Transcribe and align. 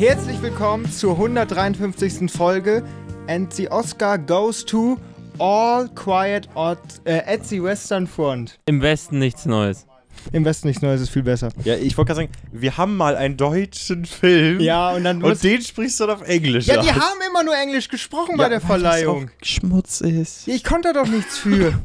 Herzlich 0.00 0.40
willkommen 0.40 0.90
zur 0.90 1.12
153. 1.12 2.30
Folge 2.32 2.82
and 3.28 3.52
the 3.52 3.68
Oscar 3.70 4.16
goes 4.16 4.64
to 4.64 4.96
All 5.38 5.90
Quiet 5.94 6.48
at, 6.54 6.78
äh, 7.04 7.18
at 7.26 7.44
the 7.46 7.62
Western 7.62 8.06
Front. 8.06 8.58
Im 8.64 8.80
Westen 8.80 9.18
nichts 9.18 9.44
Neues. 9.44 9.86
Im 10.32 10.46
Westen 10.46 10.68
nichts 10.68 10.80
Neues 10.80 11.02
ist 11.02 11.10
viel 11.10 11.22
besser. 11.22 11.50
Ja, 11.64 11.74
ich 11.76 11.98
wollte 11.98 12.14
gerade 12.14 12.28
sagen, 12.28 12.32
wir 12.50 12.78
haben 12.78 12.96
mal 12.96 13.14
einen 13.14 13.36
deutschen 13.36 14.06
Film. 14.06 14.60
Ja, 14.60 14.92
und 14.92 15.04
dann 15.04 15.18
muss- 15.18 15.32
Und 15.32 15.44
den 15.44 15.60
sprichst 15.60 16.00
du 16.00 16.06
dann 16.06 16.16
auf 16.16 16.26
Englisch 16.26 16.64
Ja, 16.66 16.80
die 16.80 16.88
aus. 16.88 16.96
haben 16.96 17.18
immer 17.28 17.44
nur 17.44 17.54
Englisch 17.58 17.88
gesprochen 17.90 18.36
Ja, 18.38 18.44
bei 18.44 18.48
der 18.48 18.62
weil 18.66 18.80
das 18.80 18.92
Verleihung. 18.96 19.28
auch 19.28 19.44
Schmutz 19.46 20.00
ist. 20.00 20.48
Ich 20.48 20.64
konnte 20.64 20.94
da 20.94 21.02
doch 21.04 21.10
nichts 21.10 21.36
für. 21.36 21.74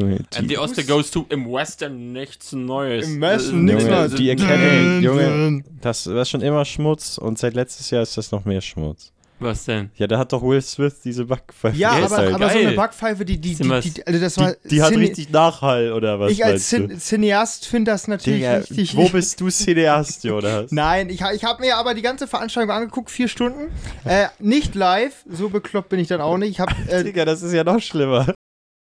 Junge, 0.00 0.24
And 0.36 0.48
the 0.48 0.58
Oscar 0.58 0.82
goes 0.84 1.10
to 1.10 1.26
im 1.28 1.46
Westen 1.46 2.12
nichts 2.12 2.52
Neues. 2.52 3.06
Im 3.08 3.20
Westen 3.20 3.64
nichts 3.64 3.84
Neues. 3.84 4.14
die 4.14 4.30
Academy, 4.30 5.04
Junge, 5.04 5.64
das 5.80 6.06
war 6.06 6.24
schon 6.24 6.40
immer 6.42 6.64
Schmutz 6.64 7.18
und 7.18 7.38
seit 7.38 7.54
letztes 7.54 7.90
Jahr 7.90 8.02
ist 8.02 8.16
das 8.16 8.30
noch 8.32 8.44
mehr 8.44 8.60
Schmutz. 8.60 9.12
Was 9.40 9.66
denn? 9.66 9.90
Ja, 9.94 10.08
da 10.08 10.18
hat 10.18 10.32
doch 10.32 10.42
Will 10.42 10.60
Smith 10.60 10.96
diese 11.04 11.24
Backpfeife. 11.24 11.76
Ja, 11.76 11.96
Ja, 11.96 12.06
aber, 12.06 12.16
halt 12.16 12.34
aber 12.34 12.50
so 12.50 12.58
eine 12.58 12.72
Backpfeife, 12.72 13.24
die, 13.24 13.38
die, 13.38 13.54
die, 13.54 13.62
die, 13.92 14.04
also 14.04 14.18
das 14.18 14.36
war 14.36 14.54
die, 14.64 14.68
die 14.68 14.82
hat 14.82 14.90
Cine- 14.92 14.98
richtig 14.98 15.30
Nachhall, 15.30 15.92
oder 15.92 16.18
was 16.18 16.32
Ich 16.32 16.44
als? 16.44 16.68
Cin 16.68 16.98
Cineast 16.98 17.64
finde 17.66 17.92
das 17.92 18.08
natürlich 18.08 18.40
Digga, 18.40 18.56
richtig. 18.56 18.96
wo 18.96 19.08
bist 19.08 19.40
du 19.40 19.48
Cineast, 19.48 20.24
Jonas? 20.24 20.72
Nein, 20.72 21.08
ich, 21.08 21.20
ich 21.20 21.44
habe 21.44 21.60
mir 21.62 21.76
aber 21.76 21.94
die 21.94 22.02
ganze 22.02 22.26
Veranstaltung 22.26 22.72
angeguckt, 22.72 23.12
vier 23.12 23.28
Stunden. 23.28 23.68
Äh, 24.04 24.26
nicht 24.40 24.74
live, 24.74 25.14
so 25.30 25.50
bekloppt 25.50 25.88
bin 25.90 26.00
ich 26.00 26.08
dann 26.08 26.20
auch 26.20 26.36
nicht. 26.36 26.50
Ich 26.50 26.58
habe, 26.58 26.74
äh, 26.88 27.04
Digga, 27.04 27.24
das 27.24 27.40
ist 27.42 27.52
ja 27.52 27.62
noch 27.62 27.80
schlimmer. 27.80 28.34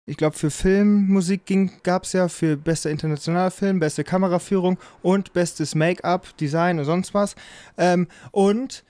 Ich 0.07 0.17
glaube, 0.17 0.37
für 0.37 0.51
Filmmusik 0.51 1.83
gab 1.83 2.05
es 2.05 2.13
ja 2.13 2.29
für 2.29 2.57
bester 2.57 2.91
internationaler 2.91 3.51
Film, 3.51 3.81
beste 3.81 4.05
Kameraführung 4.05 4.79
und 5.03 5.33
bestes 5.33 5.75
Make-up, 5.75 6.37
Design 6.37 6.79
und 6.79 6.85
sonst 6.85 7.13
was. 7.13 7.35
Ähm, 7.77 8.07
und 8.31 8.85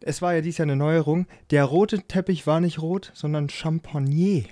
es 0.00 0.20
war 0.20 0.34
ja 0.34 0.42
dies 0.42 0.58
Jahr 0.58 0.66
eine 0.66 0.76
Neuerung. 0.76 1.26
Der 1.50 1.64
rote 1.64 2.02
Teppich 2.02 2.46
war 2.46 2.60
nicht 2.60 2.80
rot, 2.80 3.10
sondern 3.14 3.48
Champagner. 3.48 4.44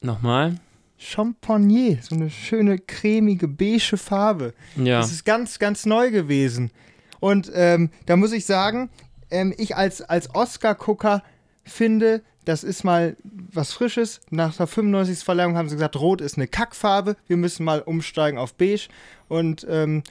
Nochmal? 0.00 0.60
Champagner, 0.96 1.98
so 2.02 2.14
eine 2.14 2.30
schöne 2.30 2.78
cremige 2.78 3.48
beige 3.48 3.96
Farbe. 3.96 4.54
Ja. 4.76 5.00
Das 5.00 5.10
ist 5.10 5.24
ganz, 5.24 5.58
ganz 5.58 5.86
neu 5.86 6.12
gewesen. 6.12 6.70
Und 7.18 7.50
ähm, 7.52 7.90
da 8.06 8.16
muss 8.16 8.30
ich 8.30 8.46
sagen, 8.46 8.90
ähm, 9.30 9.52
ich 9.58 9.74
als, 9.74 10.02
als 10.02 10.32
Oscar-Gucker 10.32 11.24
finde, 11.64 12.22
das 12.44 12.64
ist 12.64 12.84
mal 12.84 13.16
was 13.24 13.72
Frisches. 13.72 14.20
Nach 14.30 14.56
der 14.56 14.66
95. 14.66 15.24
Verleihung 15.24 15.56
haben 15.56 15.68
sie 15.68 15.76
gesagt, 15.76 15.96
Rot 15.96 16.20
ist 16.20 16.36
eine 16.36 16.48
Kackfarbe. 16.48 17.16
Wir 17.26 17.36
müssen 17.36 17.64
mal 17.64 17.80
umsteigen 17.80 18.38
auf 18.38 18.54
Beige. 18.54 18.88
Und 19.28 19.66
ähm, 19.68 20.02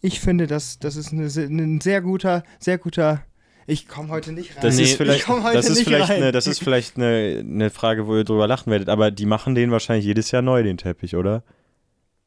ich 0.00 0.20
finde, 0.20 0.46
das, 0.46 0.78
das 0.78 0.96
ist 0.96 1.12
eine, 1.12 1.24
ein 1.26 1.80
sehr 1.80 2.00
guter, 2.00 2.44
sehr 2.58 2.78
guter. 2.78 3.22
Ich 3.66 3.88
komme 3.88 4.10
heute 4.10 4.32
nicht 4.32 4.56
rein. 4.56 4.62
Das 4.62 4.76
Nee, 4.76 4.82
ist 4.82 4.90
ich 4.90 4.96
vielleicht, 4.96 5.26
das 5.28 5.68
ist 5.70 5.82
vielleicht, 5.82 6.10
eine, 6.10 6.32
das 6.32 6.46
ist 6.46 6.58
vielleicht 6.62 6.96
eine, 6.96 7.38
eine 7.40 7.70
Frage, 7.70 8.06
wo 8.06 8.14
ihr 8.16 8.24
drüber 8.24 8.46
lachen 8.46 8.70
werdet, 8.70 8.90
aber 8.90 9.10
die 9.10 9.24
machen 9.24 9.54
den 9.54 9.70
wahrscheinlich 9.70 10.04
jedes 10.04 10.30
Jahr 10.30 10.42
neu, 10.42 10.62
den 10.62 10.76
Teppich, 10.76 11.16
oder? 11.16 11.42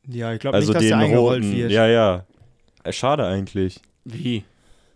ja, 0.07 0.33
ich 0.33 0.39
glaube 0.39 0.55
Also 0.55 0.71
nicht, 0.71 0.75
dass 0.75 0.81
den 0.83 0.89
der 0.89 0.97
eingerollt 0.99 1.43
roten. 1.43 1.55
wird. 1.55 1.71
Ja, 1.71 1.85
ja. 1.85 2.25
Äh, 2.83 2.93
Schade 2.93 3.25
eigentlich. 3.25 3.79
Wie? 4.05 4.45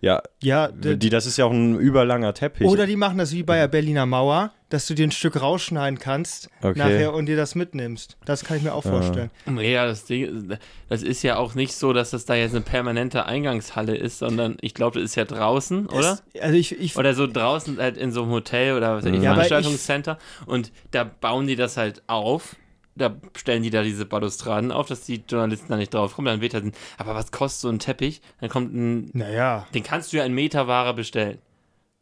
Ja, 0.02 0.22
ja 0.42 0.70
die, 0.70 1.10
das 1.10 1.26
ist 1.28 1.38
ja 1.38 1.46
auch 1.46 1.52
ein 1.52 1.78
überlanger 1.78 2.34
Teppich. 2.34 2.68
oder 2.68 2.88
die 2.88 2.96
machen 2.96 3.20
das 3.20 3.32
wie 3.34 3.44
bei 3.44 3.58
der 3.58 3.68
Berliner 3.68 4.06
Mauer, 4.08 4.52
dass 4.70 4.88
du 4.88 4.96
dir 4.96 5.06
ein 5.06 5.12
Stück 5.12 5.40
rausschneiden 5.40 6.00
kannst 6.00 6.50
Okay. 6.64 6.78
nachher 6.80 7.14
und 7.14 7.28
dir 7.28 7.36
das 7.38 7.54
mitnimmst. 7.56 8.18
Das 8.26 8.44
kann 8.44 8.58
ich 8.58 8.64
mir 8.64 8.74
auch 8.74 8.84
vorstellen. 8.84 9.30
Ja, 9.60 9.86
das 9.86 10.06
Ding, 10.06 10.58
das 10.90 11.04
ist 11.04 11.22
ja 11.24 11.38
auch 11.38 11.54
nicht 11.56 11.76
so, 11.76 11.94
dass 11.94 12.10
das 12.12 12.26
da 12.26 12.34
jetzt 12.36 12.52
eine 12.56 12.62
permanente 12.62 13.26
Eingangshalle 13.28 13.96
ist, 13.96 14.18
sondern 14.20 14.58
ich 14.62 14.74
glaube, 14.74 15.00
das 15.00 15.12
ist 15.12 15.16
ja 15.16 15.26
draußen, 15.26 15.86
oder? 15.88 16.20
Es, 16.34 16.42
also 16.42 16.56
ich, 16.56 16.80
ich 16.80 16.98
Oder 16.98 17.14
so 17.14 17.28
draußen 17.28 17.78
halt 17.78 17.98
in 17.98 18.12
so 18.12 18.24
einem 18.24 18.32
Hotel 18.32 18.76
oder 18.78 18.96
was 18.96 19.06
Mhm. 19.06 19.22
Ja, 19.22 19.34
aber 19.34 19.42
ich- 19.42 19.48
Veranstaltungscenter 19.50 20.18
und 20.48 20.72
da 20.92 21.04
bauen 21.04 21.46
die 21.48 21.56
das 21.56 21.78
halt 21.78 22.02
auf. 22.08 22.56
Da 22.96 23.16
stellen 23.38 23.64
die 23.64 23.70
da 23.70 23.84
diese 23.84 24.06
Balustraden 24.06 24.72
auf, 24.72 24.88
dass 24.88 25.06
die 25.06 25.24
Journalisten 25.28 25.68
da 25.70 25.78
nicht 25.78 25.94
drauf 25.94 26.14
kommen. 26.16 26.26
Dann 26.28 26.42
wird 26.42 26.54
halt 26.54 26.74
aber 26.98 27.16
was 27.16 27.32
kostet 27.32 27.62
so 27.62 27.70
ein 27.70 27.80
Teppich? 27.80 28.22
Dann 28.42 28.50
kommt 28.50 28.74
ein, 28.74 29.10
Naja, 29.14 29.66
den 29.74 29.84
kannst 29.84 30.12
du 30.12 30.18
ja 30.18 30.26
in 30.26 30.34
Meterware 30.34 30.94
bestellen. 30.94 31.38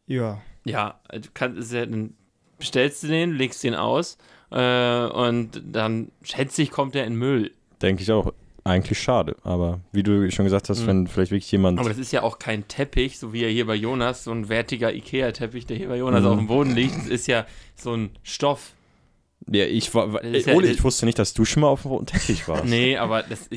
ja. 0.06 0.40
Ja, 0.64 1.00
du 1.10 1.28
kannst, 1.32 1.58
ist 1.58 1.72
ja, 1.72 1.86
dann 1.86 2.12
bestellst 2.58 3.02
du 3.02 3.06
den, 3.06 3.32
legst 3.32 3.64
den 3.64 3.74
aus 3.74 4.18
äh, 4.50 5.06
und 5.06 5.62
dann 5.64 6.12
schätze 6.22 6.60
ich, 6.60 6.70
kommt 6.70 6.94
der 6.94 7.06
in 7.06 7.14
Müll. 7.14 7.52
Denke 7.80 8.02
ich 8.02 8.12
auch. 8.12 8.32
Eigentlich 8.62 9.00
schade, 9.00 9.36
aber 9.42 9.80
wie 9.90 10.02
du 10.02 10.30
schon 10.30 10.44
gesagt 10.44 10.68
hast, 10.68 10.82
Mhm. 10.82 10.86
wenn 10.86 11.06
vielleicht 11.06 11.30
wirklich 11.32 11.50
jemand. 11.50 11.78
Aber 11.80 11.88
das 11.88 11.96
ist 11.96 12.12
ja 12.12 12.22
auch 12.22 12.38
kein 12.38 12.68
Teppich, 12.68 13.18
so 13.18 13.32
wie 13.32 13.42
er 13.42 13.48
hier 13.50 13.66
bei 13.66 13.74
Jonas, 13.74 14.24
so 14.24 14.32
ein 14.32 14.50
wertiger 14.50 14.92
Ikea-Teppich, 14.92 15.64
der 15.64 15.78
hier 15.78 15.88
bei 15.88 15.96
Jonas 15.96 16.20
Mhm. 16.24 16.26
auf 16.28 16.36
dem 16.36 16.46
Boden 16.46 16.74
liegt. 16.74 16.94
Das 16.94 17.06
ist 17.06 17.26
ja 17.26 17.46
so 17.74 17.94
ein 17.94 18.10
Stoff. 18.22 18.74
Ja, 19.48 19.64
ich 19.64 19.94
war. 19.94 20.22
Ist 20.22 20.46
Ey, 20.46 20.52
ja- 20.52 20.56
Ole, 20.58 20.68
ich 20.68 20.82
wusste 20.84 21.06
nicht, 21.06 21.18
dass 21.18 21.32
du 21.34 21.44
schon 21.44 21.62
mal 21.62 21.68
auf 21.68 21.82
dem 21.82 21.90
roten 21.92 22.06
Teppich 22.06 22.46
warst. 22.48 22.64
Nee, 22.66 22.96
aber 22.96 23.22
das, 23.22 23.48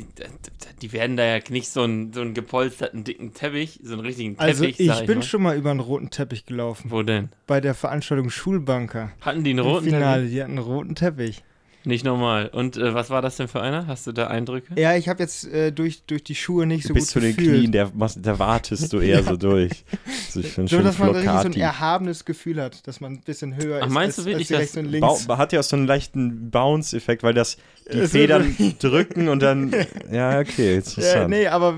die 0.81 0.91
werden 0.93 1.17
da 1.17 1.25
ja 1.25 1.39
nicht 1.49 1.69
so 1.69 1.81
einen, 1.83 2.13
so 2.13 2.21
einen 2.21 2.33
gepolsterten, 2.33 3.03
dicken 3.03 3.33
Teppich, 3.33 3.79
so 3.83 3.93
einen 3.93 4.01
richtigen 4.01 4.37
Also 4.39 4.63
Teppich, 4.63 4.79
ich 4.79 4.87
sag 4.87 5.05
bin 5.05 5.19
mal. 5.19 5.23
schon 5.23 5.41
mal 5.41 5.57
über 5.57 5.71
einen 5.71 5.79
roten 5.79 6.09
Teppich 6.09 6.45
gelaufen. 6.45 6.91
Wo 6.91 7.03
denn? 7.03 7.29
Bei 7.47 7.61
der 7.61 7.73
Veranstaltung 7.73 8.29
Schulbanker. 8.29 9.11
Hatten 9.21 9.43
die 9.43 9.51
einen 9.51 9.59
roten 9.59 9.85
Finale, 9.85 10.21
Teppich? 10.23 10.33
die 10.35 10.41
hatten 10.41 10.51
einen 10.57 10.59
roten 10.67 10.95
Teppich. 10.95 11.43
Nicht 11.85 12.05
normal. 12.05 12.47
Und 12.47 12.77
äh, 12.77 12.93
was 12.93 13.09
war 13.09 13.21
das 13.21 13.35
denn 13.37 13.47
für 13.49 13.61
einer? 13.61 13.87
Hast 13.87 14.07
du 14.07 14.11
da 14.13 14.27
Eindrücke? 14.27 14.79
Ja, 14.79 14.95
ich 14.95 15.09
habe 15.09 15.21
jetzt 15.21 15.45
äh, 15.51 15.71
durch, 15.71 16.03
durch 16.05 16.23
die 16.23 16.35
Schuhe 16.35 16.65
nicht 16.65 16.87
so 16.87 16.93
Bis 16.93 17.03
gut 17.05 17.09
zu 17.11 17.19
den 17.19 17.35
gefühlt. 17.35 17.57
Knien, 17.69 17.71
da, 17.71 17.91
da 18.21 18.39
wartest 18.39 18.93
du 18.93 18.99
eher 18.99 19.21
so 19.23 19.35
durch. 19.35 19.83
So, 20.29 20.39
ich 20.39 20.47
find 20.51 20.69
so, 20.69 20.77
schon 20.77 20.85
dass 20.85 20.97
man 20.97 21.09
richtig 21.09 21.31
so 21.31 21.37
ein 21.47 21.53
erhabenes 21.53 22.23
Gefühl 22.25 22.61
hat, 22.61 22.87
dass 22.87 23.01
man 23.01 23.13
ein 23.13 23.21
bisschen 23.21 23.55
höher 23.57 23.79
Ach, 23.81 23.87
ist 23.87 23.93
meinst 23.93 24.17
als, 24.19 24.25
du 24.25 24.31
wirklich, 24.31 24.55
als 24.55 24.73
Bau, 24.73 24.81
links. 24.81 25.27
hat 25.27 25.51
ja 25.51 25.59
auch 25.59 25.63
so 25.63 25.75
einen 25.75 25.85
leichten 25.87 26.49
Bounce-Effekt, 26.51 27.21
weil 27.23 27.33
das 27.33 27.57
die 27.91 27.97
ist 27.97 28.11
Federn 28.11 28.55
so- 28.57 28.71
drücken 28.89 29.27
und 29.27 29.41
dann. 29.41 29.73
Ja, 30.11 30.39
okay, 30.39 30.71
Ja, 30.71 30.75
interessant. 30.77 31.29
nee, 31.31 31.47
aber 31.47 31.75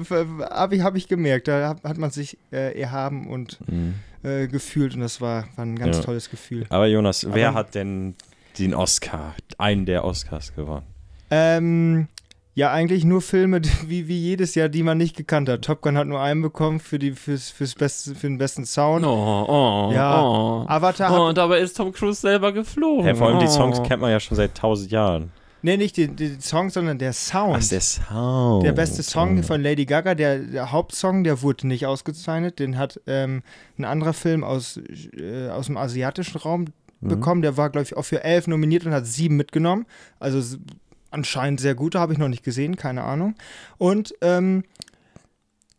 habe 0.51 0.75
ich, 0.75 0.81
hab 0.81 0.95
ich 0.95 1.07
gemerkt, 1.07 1.47
da 1.47 1.69
hat, 1.69 1.83
hat 1.83 1.97
man 1.97 2.11
sich 2.11 2.37
äh, 2.51 2.79
erhaben 2.79 3.27
und 3.27 3.57
Mhm. 3.67 3.93
äh, 4.23 4.47
gefühlt 4.47 4.93
und 4.93 5.01
das 5.01 5.19
war, 5.21 5.47
war 5.55 5.65
ein 5.65 5.77
ganz 5.79 5.97
Ja. 5.97 6.03
tolles 6.03 6.29
Gefühl. 6.29 6.65
Aber 6.69 6.85
Jonas, 6.87 7.25
wer 7.31 7.49
Aber- 7.49 7.57
hat 7.59 7.75
denn 7.75 8.13
den 8.59 8.73
Oscar, 8.73 9.35
einen 9.57 9.85
der 9.85 10.03
Oscars 10.05 10.53
gewonnen? 10.55 10.85
Ähm, 11.31 12.07
ja, 12.53 12.71
eigentlich 12.71 13.03
nur 13.03 13.21
Filme, 13.21 13.61
wie, 13.87 14.07
wie 14.07 14.17
jedes 14.17 14.55
Jahr, 14.55 14.69
die 14.69 14.81
man 14.83 14.97
nicht 14.97 15.17
gekannt 15.17 15.49
hat. 15.49 15.63
Top 15.63 15.81
Gun 15.81 15.97
hat 15.97 16.07
nur 16.07 16.21
einen 16.21 16.41
bekommen 16.41 16.79
für, 16.79 16.97
die, 16.99 17.11
fürs, 17.11 17.49
fürs 17.49 17.75
beste, 17.75 18.15
für 18.15 18.27
den 18.27 18.37
besten 18.37 18.65
Sound. 18.65 19.05
Oh, 19.05 19.45
oh, 19.47 19.91
Ja. 19.93 20.21
oh. 20.23 20.65
Avatar 20.67 21.11
Oh, 21.11 21.13
hat, 21.13 21.21
und 21.29 21.37
dabei 21.37 21.59
ist 21.59 21.75
Tom 21.75 21.91
Cruise 21.91 22.21
selber 22.21 22.53
geflogen. 22.53 23.05
Ja, 23.05 23.15
vor 23.15 23.27
allem 23.27 23.39
die 23.39 23.47
Songs 23.47 23.79
oh. 23.79 23.83
kennt 23.83 24.01
man 24.01 24.11
ja 24.11 24.19
schon 24.19 24.37
seit 24.37 24.55
tausend 24.55 24.91
Jahren. 24.91 25.31
nee, 25.63 25.75
nicht 25.75 25.97
die, 25.97 26.07
die 26.07 26.37
Song, 26.39 26.69
sondern 26.69 26.97
der 26.97 27.11
Sound. 27.11 27.57
Ach, 27.59 27.67
der 27.67 27.81
Sound. 27.81 28.63
Der 28.65 28.71
beste 28.71 29.03
Song 29.03 29.43
von 29.43 29.61
Lady 29.61 29.85
Gaga, 29.85 30.15
der, 30.15 30.39
der 30.39 30.71
Hauptsong, 30.71 31.25
der 31.25 31.41
wurde 31.41 31.67
nicht 31.67 31.85
ausgezeichnet. 31.87 32.59
Den 32.59 32.77
hat 32.77 33.01
ähm, 33.07 33.41
ein 33.77 33.83
anderer 33.83 34.13
Film 34.13 34.45
aus, 34.45 34.79
äh, 35.17 35.49
aus 35.49 35.65
dem 35.65 35.75
asiatischen 35.75 36.37
Raum 36.37 36.67
Mhm. 37.05 37.09
bekommen. 37.09 37.41
Der 37.41 37.57
war, 37.57 37.69
glaube 37.69 37.83
ich, 37.85 37.95
auch 37.97 38.03
für 38.03 38.23
elf 38.23 38.47
nominiert 38.47 38.85
und 38.85 38.93
hat 38.93 39.05
sieben 39.05 39.35
mitgenommen. 39.37 39.85
Also 40.19 40.57
anscheinend 41.11 41.59
sehr 41.61 41.75
gute, 41.75 41.99
habe 41.99 42.13
ich 42.13 42.19
noch 42.19 42.27
nicht 42.27 42.43
gesehen, 42.43 42.75
keine 42.75 43.03
Ahnung. 43.03 43.35
Und 43.77 44.13
ähm, 44.21 44.63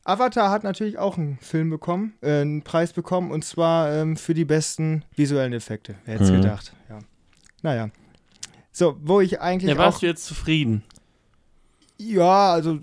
Avatar 0.04 0.50
hat 0.50 0.62
natürlich 0.64 0.98
auch 0.98 1.18
einen 1.18 1.38
Film 1.40 1.68
bekommen, 1.70 2.14
äh, 2.22 2.40
einen 2.40 2.62
Preis 2.62 2.92
bekommen 2.92 3.30
und 3.32 3.44
zwar 3.44 3.92
ähm, 3.92 4.16
für 4.16 4.34
die 4.34 4.44
besten 4.44 5.04
visuellen 5.14 5.52
Effekte. 5.52 5.96
Wer 6.04 6.14
hätte 6.14 6.24
es 6.24 6.30
Mhm. 6.30 6.42
gedacht? 6.42 6.72
Ja. 6.88 6.98
Naja. 7.62 7.90
So, 8.72 8.96
wo 9.02 9.20
ich 9.20 9.40
eigentlich 9.40 9.70
Ja, 9.70 9.74
auch 9.76 9.80
warst 9.80 10.02
du 10.02 10.06
jetzt 10.06 10.24
zufrieden? 10.24 10.82
ja, 11.98 12.52
also 12.52 12.78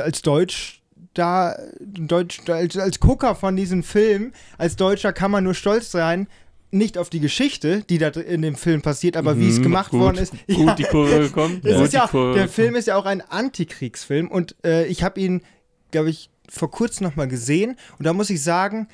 als 0.00 0.22
Deutsch 0.22 0.81
da 1.14 1.56
Deutsch 1.80 2.40
als, 2.48 2.76
als 2.76 3.00
Gucker 3.00 3.34
von 3.34 3.56
diesem 3.56 3.82
Film, 3.82 4.32
als 4.58 4.76
Deutscher 4.76 5.12
kann 5.12 5.30
man 5.30 5.44
nur 5.44 5.54
stolz 5.54 5.90
sein, 5.90 6.26
nicht 6.70 6.96
auf 6.96 7.10
die 7.10 7.20
Geschichte, 7.20 7.82
die 7.82 7.98
da 7.98 8.08
in 8.08 8.40
dem 8.40 8.56
Film 8.56 8.80
passiert, 8.80 9.16
aber 9.18 9.38
wie 9.38 9.48
es 9.48 9.58
Mhm, 9.58 9.62
gemacht 9.62 9.90
gut, 9.90 10.00
worden 10.00 10.16
ist. 10.18 10.32
Gut 10.46 10.66
Ja, 10.68 10.74
die 10.74 10.84
Kurve 10.84 11.20
gekommen. 11.28 11.60
ja, 11.64 12.06
Kurve 12.06 12.34
der. 12.38 12.48
Film 12.48 12.76
ist 12.76 12.86
ja 12.88 12.96
auch 12.96 13.04
ein 13.04 13.20
Antikriegsfilm 13.20 14.28
und 14.28 14.56
äh, 14.64 14.86
ich 14.86 15.02
habe 15.02 15.20
ihn, 15.20 15.42
glaube 15.90 16.08
ich, 16.08 16.30
vor 16.48 16.70
kurzem 16.70 17.06
noch 17.06 17.14
mal 17.16 17.28
gesehen 17.28 17.76
und 17.98 18.06
da 18.06 18.14
muss 18.14 18.30
ich 18.30 18.42
sagen, 18.42 18.88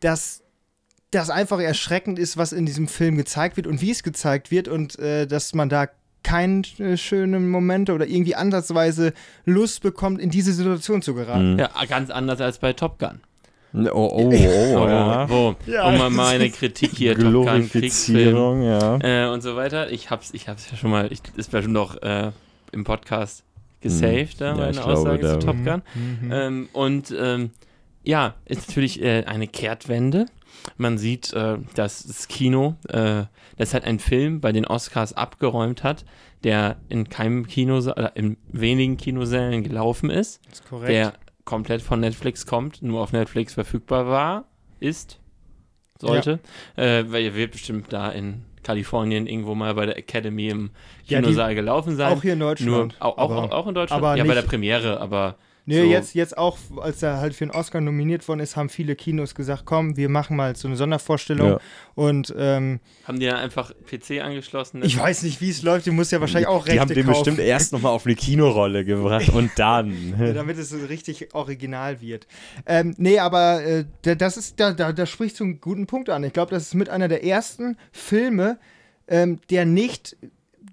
dass 0.00 0.42
das 1.12 1.30
einfach 1.30 1.60
erschreckend 1.60 2.18
ist, 2.18 2.36
was 2.36 2.52
in 2.52 2.66
diesem 2.66 2.88
Film 2.88 3.16
gezeigt 3.16 3.56
wird 3.56 3.66
und 3.68 3.80
wie 3.80 3.90
es 3.90 4.02
gezeigt 4.02 4.50
wird 4.50 4.66
und 4.68 4.98
äh, 4.98 5.26
dass 5.26 5.54
man 5.54 5.68
da 5.68 5.88
keine 6.30 6.62
äh, 6.78 6.96
schönen 6.96 7.48
Momente 7.50 7.92
oder 7.92 8.06
irgendwie 8.06 8.34
ansatzweise 8.34 9.12
Lust 9.44 9.82
bekommt, 9.82 10.20
in 10.20 10.30
diese 10.30 10.52
Situation 10.52 11.02
zu 11.02 11.14
geraten. 11.14 11.54
Mhm. 11.54 11.58
Ja, 11.58 11.70
ganz 11.88 12.10
anders 12.10 12.40
als 12.40 12.58
bei 12.58 12.72
Top 12.72 12.98
Gun. 12.98 13.20
Oh, 13.72 13.88
oh, 13.92 14.28
oh, 14.28 14.32
ja. 14.32 15.28
Wo, 15.30 15.54
Ja, 15.66 15.88
um 15.88 15.96
mal 15.98 16.10
meine 16.10 16.50
Kritik 16.50 16.90
hier, 16.96 17.16
Top 17.16 17.32
Gun, 17.46 17.70
Kriegsfilm 17.70 18.62
ja. 18.62 18.98
äh, 19.00 19.32
und 19.32 19.42
so 19.42 19.54
weiter. 19.54 19.90
Ich 19.92 20.10
hab's, 20.10 20.30
ich 20.34 20.48
hab's 20.48 20.70
ja 20.70 20.76
schon 20.76 20.90
mal, 20.90 21.10
ich, 21.12 21.20
ist 21.36 21.50
bestimmt 21.52 21.74
noch 21.74 22.00
äh, 22.02 22.32
im 22.72 22.82
Podcast 22.84 23.44
gesaved, 23.80 24.40
da, 24.40 24.48
Ja, 24.50 24.54
meine 24.56 24.72
glaube, 24.72 24.92
Aussage 24.92 25.22
da- 25.22 25.38
zu 25.40 25.46
Top 25.46 25.56
Gun. 25.64 25.82
Mhm. 25.94 26.32
Ähm, 26.32 26.68
und 26.72 27.14
ähm, 27.18 27.50
ja, 28.02 28.34
ist 28.46 28.66
natürlich 28.68 29.02
äh, 29.02 29.24
eine 29.24 29.46
Kehrtwende. 29.46 30.26
Man 30.76 30.98
sieht, 30.98 31.32
äh, 31.32 31.58
dass 31.74 32.04
das 32.04 32.28
Kino, 32.28 32.76
äh, 32.88 33.24
das 33.56 33.72
halt 33.74 33.84
ein 33.84 33.98
Film 33.98 34.40
bei 34.40 34.52
den 34.52 34.66
Oscars 34.66 35.12
abgeräumt 35.12 35.82
hat, 35.84 36.04
der 36.44 36.76
in 36.88 37.08
keinem 37.08 37.46
Kinosaal, 37.46 37.94
oder 37.98 38.16
in 38.16 38.36
wenigen 38.48 38.96
Kinosälen 38.96 39.62
gelaufen 39.62 40.10
ist, 40.10 40.40
Das 40.48 40.60
ist 40.60 40.68
korrekt. 40.68 40.90
der 40.90 41.12
komplett 41.44 41.82
von 41.82 42.00
Netflix 42.00 42.46
kommt, 42.46 42.82
nur 42.82 43.00
auf 43.00 43.12
Netflix 43.12 43.54
verfügbar 43.54 44.06
war, 44.06 44.44
ist, 44.80 45.18
sollte. 45.98 46.38
Äh, 46.76 47.04
weil 47.08 47.22
ihr 47.24 47.34
wird 47.34 47.52
bestimmt 47.52 47.92
da 47.92 48.10
in 48.10 48.42
Kalifornien 48.62 49.26
irgendwo 49.26 49.54
mal 49.54 49.74
bei 49.74 49.86
der 49.86 49.96
Academy 49.98 50.48
im 50.48 50.70
Ja, 51.06 51.18
die- 51.18 51.24
Kinosaal 51.24 51.54
gelaufen 51.54 51.96
sein. 51.96 52.12
auch 52.16 52.22
hier 52.22 52.34
in 52.34 52.38
nur, 52.38 52.48
Deutschland. 52.50 52.96
auch, 53.00 53.18
auch, 53.18 53.30
aber- 53.30 53.54
auch 53.56 53.66
in 53.66 53.74
Deutschland? 53.74 54.02
aber 54.02 54.16
ja, 54.16 54.24
bei 54.24 54.34
der 54.34 54.42
nicht- 54.42 54.50
Premiere, 54.50 55.00
aber 55.00 55.36
Nee, 55.66 55.82
so- 55.82 55.90
jetzt, 55.90 56.14
jetzt 56.14 56.36
auch, 56.38 56.58
als 56.80 57.02
er 57.02 57.18
halt 57.18 57.34
für 57.34 57.44
den 57.46 57.50
Oscar 57.52 57.80
nominiert 57.80 58.26
worden 58.28 58.40
ist, 58.40 58.56
haben 58.56 58.68
viele 58.68 58.96
Kinos 58.96 59.34
gesagt, 59.34 59.62
komm, 59.66 59.96
wir 59.96 60.08
machen 60.08 60.36
mal 60.36 60.56
so 60.56 60.66
eine 60.68 60.76
Sondervorstellung. 60.76 61.48
Ja. 61.52 61.58
Und 61.94 62.34
ähm, 62.36 62.80
haben 63.04 63.20
die 63.20 63.26
dann 63.26 63.36
einfach 63.36 63.72
PC 63.88 64.20
angeschlossen? 64.22 64.82
ich 64.82 64.98
weiß 64.98 65.22
nicht, 65.22 65.40
wie 65.40 65.50
es 65.50 65.62
läuft, 65.62 65.86
du 65.86 65.92
musst 65.92 66.12
ja 66.12 66.20
wahrscheinlich 66.20 66.48
auch 66.48 66.64
Rechte 66.66 66.72
Die 66.72 66.80
haben 66.80 66.88
den 66.94 67.06
kaufen. 67.06 67.18
bestimmt 67.24 67.38
erst 67.38 67.72
nochmal 67.72 67.92
auf 67.92 68.06
eine 68.06 68.14
Kinorolle 68.16 68.84
gebracht 68.84 69.28
und 69.32 69.50
dann. 69.56 70.14
Ja, 70.18 70.32
damit 70.32 70.58
es 70.58 70.74
richtig 70.88 71.34
original 71.34 72.00
wird. 72.00 72.26
Ähm, 72.66 72.94
nee, 72.98 73.18
aber 73.18 73.62
äh, 73.64 73.84
da- 74.02 74.14
das 74.14 74.36
ist, 74.36 74.58
da, 74.58 74.72
da, 74.72 74.92
da 74.92 75.06
sprichst 75.06 75.38
du 75.40 75.44
einen 75.44 75.60
guten 75.60 75.86
Punkt 75.86 76.08
an. 76.10 76.24
Ich 76.24 76.32
glaube, 76.32 76.50
das 76.50 76.64
ist 76.64 76.74
mit 76.74 76.88
einer 76.88 77.08
der 77.08 77.24
ersten 77.24 77.76
Filme, 77.92 78.58
ähm, 79.08 79.40
der 79.50 79.66
nicht 79.66 80.16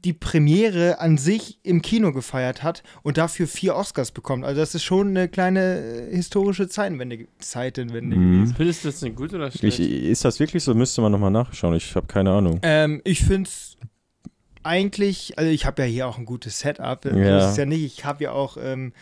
die 0.04 0.14
Premiere 0.14 1.00
an 1.00 1.18
sich 1.18 1.60
im 1.64 1.82
Kino 1.82 2.12
gefeiert 2.14 2.64
hat 2.64 2.84
und 3.04 3.18
dafür 3.18 3.48
vier 3.48 3.76
Oscars 3.76 4.12
bekommt. 4.12 4.46
Also 4.46 4.60
das 4.62 4.76
ist 4.76 4.84
schon 4.84 5.10
eine 5.10 5.28
kleine 5.28 6.08
äh, 6.10 6.16
historische 6.16 6.68
Zeitenwende, 6.68 7.28
Zeitenwende 7.40 8.16
Mhm. 8.16 8.34
gewesen. 8.34 8.56
Findest 8.56 8.84
du 8.84 8.88
das 8.90 9.00
denn 9.00 9.16
gut 9.16 9.34
oder 9.34 9.48
Ich, 9.48 9.56
schlecht? 9.56 9.80
ist 9.80 10.24
das 10.26 10.40
wirklich 10.40 10.64
so? 10.64 10.74
Müsste 10.76 11.02
man 11.02 11.12
nochmal 11.12 11.32
nachschauen. 11.32 11.76
Ich 11.76 11.96
habe 11.96 12.08
keine 12.08 12.32
Ahnung. 12.32 12.60
Ähm, 12.64 13.02
ich 13.04 13.24
finde 13.24 13.50
es 13.50 13.78
eigentlich, 14.68 15.38
also 15.40 15.50
ich 15.50 15.66
habe 15.66 15.82
ja 15.82 15.88
hier 15.88 16.08
auch 16.08 16.18
ein 16.18 16.26
gutes 16.26 16.60
Setup. 16.60 17.04
Ja. 17.06 17.12
Das 17.12 17.52
ist 17.52 17.58
ja 17.58 17.66
nicht, 17.66 17.84
ich 17.84 18.06
habe 18.06 18.24
ja 18.26 18.32
auch 18.34 18.58
ähm, 18.62 18.94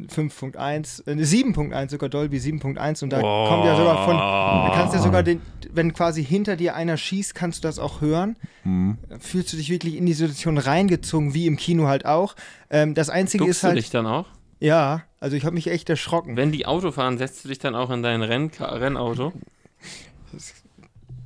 5.1, 0.00 1.06
äh, 1.08 1.14
7.1, 1.14 1.90
sogar 1.90 2.08
Dolby 2.08 2.38
7.1 2.38 3.02
und 3.02 3.10
da 3.10 3.20
Oh. 3.20 3.48
kommt 3.48 3.64
ja 3.64 3.76
sogar 3.76 4.04
von, 4.04 4.16
da 4.16 4.72
kannst 4.74 4.94
du 4.94 4.98
ja 4.98 5.02
sogar 5.02 5.22
den, 5.22 5.40
wenn 5.72 5.92
quasi 5.92 6.24
hinter 6.24 6.56
dir 6.56 6.74
einer 6.76 6.96
schießt, 6.96 7.34
kannst 7.34 7.62
du 7.64 7.68
das 7.68 7.78
auch 7.78 8.00
hören. 8.00 8.36
Hm. 8.62 8.98
Fühlst 9.18 9.52
du 9.52 9.56
dich 9.56 9.70
wirklich 9.70 9.96
in 9.96 10.06
die 10.06 10.12
Situation 10.14 10.56
reingezogen, 10.58 11.34
wie 11.34 11.46
im 11.46 11.56
Kino 11.56 11.86
halt 11.88 12.06
auch. 12.06 12.36
Ähm, 12.70 12.94
das 12.94 13.10
Einzige 13.10 13.44
Duckst 13.44 13.56
ist 13.58 13.62
du 13.64 13.68
halt, 13.68 13.78
dich 13.78 13.90
dann 13.90 14.06
auch? 14.06 14.26
ja, 14.60 15.02
also 15.20 15.36
ich 15.36 15.44
habe 15.44 15.54
mich 15.54 15.66
echt 15.66 15.90
erschrocken. 15.90 16.36
Wenn 16.36 16.52
die 16.52 16.64
Auto 16.66 16.92
fahren, 16.92 17.18
setzt 17.18 17.44
du 17.44 17.48
dich 17.48 17.58
dann 17.58 17.74
auch 17.74 17.90
in 17.90 18.02
dein 18.04 18.22
Renn 18.22 18.50
Rennauto? 18.60 19.32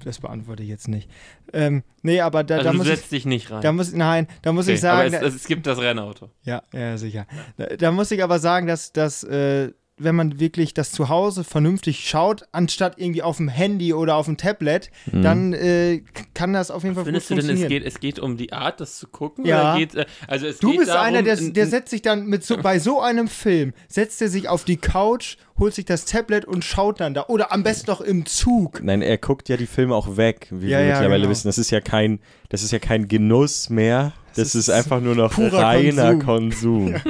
Das 0.04 0.19
beantworte 0.20 0.62
ich 0.62 0.69
jetzt 0.69 0.88
nicht. 0.88 1.08
Ähm, 1.52 1.82
nee, 2.02 2.20
aber 2.20 2.44
da, 2.44 2.56
Also 2.56 2.64
da 2.64 2.72
du 2.72 2.78
muss 2.78 2.88
ich, 2.88 2.96
setzt 2.96 3.12
dich 3.12 3.25
nicht 3.26 3.50
rein. 3.50 3.60
da 3.62 3.72
muss, 3.72 3.93
nein, 3.93 4.26
da 4.43 4.52
muss 4.52 4.66
Okay, 4.66 4.75
ich 4.75 4.81
sagen, 4.81 5.14
aber 5.14 5.20
da- 5.22 5.26
es, 5.26 5.34
es 5.37 5.44
gibt 5.46 5.66
das 5.66 5.78
Rennauto. 5.78 6.31
Ja, 6.44 6.62
ja, 6.72 6.96
sicher. 6.99 7.26
Da, 7.56 7.66
da 7.76 7.93
muss 7.93 8.10
ich 8.10 8.22
aber 8.22 8.38
sagen, 8.38 8.66
dass, 8.66 8.93
dass 8.93 9.22
äh, 9.25 9.72
wenn 9.99 10.16
man 10.16 10.40
wirklich 10.40 10.75
das 10.75 10.90
zu 10.90 11.10
Hause 11.10 11.44
vernünftig 11.44 12.08
schaut, 12.08 12.44
anstatt 12.50 12.99
irgendwie 12.99 13.22
auf 13.22 13.37
dem 13.37 13.46
Handy 13.49 13.93
oder 13.93 14.16
auf 14.16 14.26
dem 14.26 14.37
Tablet, 14.37 14.90
Mhm. 15.12 15.22
dann 15.22 15.52
äh, 15.52 16.02
kann 16.34 16.52
das 16.54 16.70
auf 16.72 16.82
jeden 16.82 16.94
Fall 16.96 17.04
Findest 17.04 17.28
gut 17.28 17.38
du 17.38 17.43
denn, 17.43 17.50
es 17.50 17.58
funktionieren. 17.60 17.82
geht, 17.84 17.94
es 17.94 18.00
geht 18.00 18.19
um 18.19 18.37
die 18.37 18.52
Art, 18.52 18.81
das 18.81 18.99
zu 18.99 19.06
gucken? 19.06 19.44
Ja. 19.44 19.75
Oder 19.75 19.78
geht, 19.78 19.94
äh, 19.94 20.06
also 20.26 20.46
es 20.46 20.58
Du 20.58 20.70
geht 20.70 20.78
bist 20.81 20.90
darum, 20.90 21.06
einer, 21.06 21.22
der, 21.22 21.37
der 21.37 21.66
setzt 21.66 21.90
sich 21.90 22.02
dann 22.02 22.26
mit 22.26 22.43
so, 22.43 22.56
bei 22.56 22.78
so 22.81 23.00
einem 23.00 23.28
Film, 23.28 23.75
setzt 23.87 24.20
er 24.22 24.28
sich 24.28 24.49
auf 24.49 24.64
die 24.64 24.78
Couch, 24.78 25.37
holt 25.58 25.75
sich 25.75 25.84
das 25.84 26.04
Tablet 26.04 26.44
und 26.44 26.64
schaut 26.64 27.00
dann 27.00 27.14
da. 27.14 27.26
Oder 27.28 27.52
am 27.52 27.62
besten 27.62 27.90
noch 27.90 28.00
im 28.00 28.26
Zug. 28.26 28.82
Nein, 28.82 29.02
er 29.02 29.19
guckt 29.19 29.49
ja 29.49 29.56
die 29.56 29.66
Filme 29.66 29.94
auch 29.94 30.16
weg, 30.16 30.49
wie 30.50 30.69
Ja, 30.69 30.78
wir 30.78 30.84
ja, 30.87 30.93
mittlerweile 30.94 31.20
genau. 31.22 31.31
wissen. 31.31 31.49
Das 31.49 31.58
ist 31.58 31.70
ja 31.70 31.81
kein, 31.81 32.20
das 32.49 32.62
ist 32.62 32.70
ja 32.72 32.78
kein 32.78 33.08
Genuss 33.08 33.70
mehr. 33.70 34.12
Das, 34.28 34.37
Das 34.37 34.54
ist, 34.54 34.69
ist 34.69 34.70
einfach 34.70 35.00
nur 35.00 35.14
noch 35.14 35.32
purer 35.34 35.62
reiner 35.62 36.16
Konsum. 36.16 36.94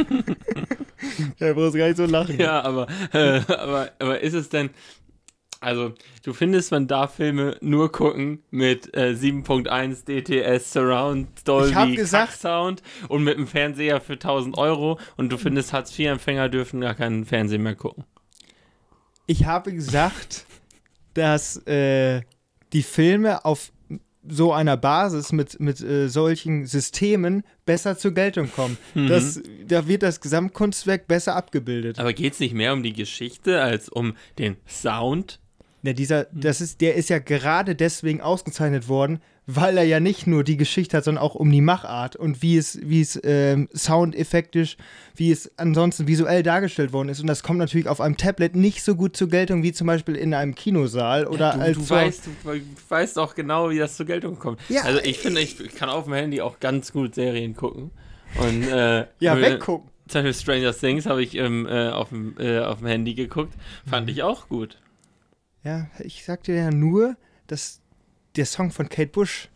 Ja, 1.38 1.52
brauchst 1.52 1.76
gar 1.76 1.86
nicht 1.88 1.96
so 1.96 2.06
lachen. 2.06 2.38
Ja, 2.38 2.62
aber, 2.62 2.86
äh, 3.12 3.40
aber, 3.48 3.90
aber 3.98 4.20
ist 4.20 4.34
es 4.34 4.48
denn. 4.48 4.70
Also, 5.60 5.92
du 6.24 6.32
findest, 6.32 6.70
man 6.72 6.88
darf 6.88 7.14
Filme 7.16 7.56
nur 7.60 7.90
gucken 7.92 8.42
mit 8.50 8.96
äh, 8.96 9.10
7.1 9.12 10.04
DTS 10.06 10.72
Surround 10.72 11.28
Ich 11.36 11.52
hab 11.74 11.84
Dolby 11.84 11.96
gesagt- 11.96 12.40
Sound 12.40 12.82
und 13.08 13.22
mit 13.24 13.36
einem 13.36 13.46
Fernseher 13.46 14.00
für 14.00 14.14
1000 14.14 14.56
Euro 14.58 14.98
und 15.16 15.30
du 15.32 15.38
findest, 15.38 15.72
Hartz-IV-Empfänger 15.72 16.48
dürfen 16.48 16.80
gar 16.80 16.94
keinen 16.94 17.24
Fernsehen 17.24 17.62
mehr 17.62 17.76
gucken. 17.76 18.04
Ich 19.32 19.46
habe 19.46 19.72
gesagt, 19.72 20.44
dass 21.14 21.56
äh, 21.66 22.20
die 22.74 22.82
Filme 22.82 23.46
auf 23.46 23.72
so 24.28 24.52
einer 24.52 24.76
Basis 24.76 25.32
mit, 25.32 25.58
mit 25.58 25.80
äh, 25.80 26.08
solchen 26.08 26.66
Systemen 26.66 27.42
besser 27.64 27.96
zur 27.96 28.12
Geltung 28.12 28.52
kommen. 28.52 28.76
Mhm. 28.94 29.06
Das, 29.06 29.40
da 29.66 29.88
wird 29.88 30.02
das 30.02 30.20
Gesamtkunstwerk 30.20 31.08
besser 31.08 31.34
abgebildet. 31.34 31.98
Aber 31.98 32.12
geht 32.12 32.34
es 32.34 32.40
nicht 32.40 32.52
mehr 32.52 32.74
um 32.74 32.82
die 32.82 32.92
Geschichte 32.92 33.62
als 33.62 33.88
um 33.88 34.18
den 34.38 34.58
Sound? 34.68 35.40
Ja, 35.84 35.92
dieser, 35.92 36.26
das 36.32 36.60
ist, 36.60 36.80
der 36.80 36.94
ist 36.94 37.10
ja 37.10 37.18
gerade 37.18 37.74
deswegen 37.74 38.20
ausgezeichnet 38.20 38.88
worden, 38.88 39.20
weil 39.46 39.76
er 39.76 39.82
ja 39.84 39.98
nicht 39.98 40.28
nur 40.28 40.44
die 40.44 40.56
Geschichte 40.56 40.96
hat, 40.96 41.02
sondern 41.04 41.24
auch 41.24 41.34
um 41.34 41.50
die 41.50 41.60
Machart 41.60 42.14
und 42.14 42.40
wie 42.42 42.56
es, 42.56 42.78
wie 42.84 43.00
es 43.00 43.20
ähm, 43.24 43.68
soundeffektisch, 43.74 44.76
wie 45.16 45.32
es 45.32 45.50
ansonsten 45.58 46.06
visuell 46.06 46.42
dargestellt 46.44 46.92
worden 46.92 47.08
ist. 47.08 47.20
Und 47.20 47.26
das 47.26 47.42
kommt 47.42 47.58
natürlich 47.58 47.88
auf 47.88 48.00
einem 48.00 48.16
Tablet 48.16 48.54
nicht 48.54 48.84
so 48.84 48.94
gut 48.94 49.16
zur 49.16 49.28
Geltung 49.28 49.64
wie 49.64 49.72
zum 49.72 49.88
Beispiel 49.88 50.14
in 50.14 50.34
einem 50.34 50.54
Kinosaal 50.54 51.26
oder 51.26 51.54
du, 51.54 51.60
als 51.60 51.78
du, 51.78 51.90
weißt, 51.90 52.26
du 52.26 52.60
weißt 52.88 53.18
auch 53.18 53.34
genau, 53.34 53.70
wie 53.70 53.78
das 53.78 53.96
zur 53.96 54.06
Geltung 54.06 54.38
kommt. 54.38 54.60
Ja, 54.68 54.82
also 54.82 55.00
ich 55.02 55.18
finde, 55.18 55.40
ich 55.40 55.56
kann 55.74 55.88
auf 55.88 56.04
dem 56.04 56.12
Handy 56.14 56.40
auch 56.40 56.60
ganz 56.60 56.92
gut 56.92 57.16
Serien 57.16 57.56
gucken. 57.56 57.90
Und, 58.38 58.62
äh, 58.68 59.06
ja, 59.18 59.40
weggucken. 59.40 59.90
Zum 60.08 60.22
Beispiel 60.22 60.34
Stranger 60.42 60.72
Things 60.74 61.06
habe 61.06 61.22
ich 61.22 61.34
ähm, 61.36 61.66
äh, 61.66 61.88
auf, 61.88 62.10
dem, 62.10 62.34
äh, 62.38 62.60
auf 62.60 62.78
dem 62.78 62.86
Handy 62.86 63.14
geguckt. 63.14 63.54
Fand 63.88 64.06
Mhm. 64.06 64.12
ich 64.12 64.22
auch 64.22 64.48
gut. 64.48 64.78
Ja, 65.64 65.88
ich 66.00 66.24
sagte 66.24 66.52
ja 66.52 66.70
nur, 66.70 67.16
dass 67.46 67.80
der 68.36 68.46
Song 68.46 68.70
von 68.70 68.88
Kate 68.88 69.10
Bush 69.12 69.48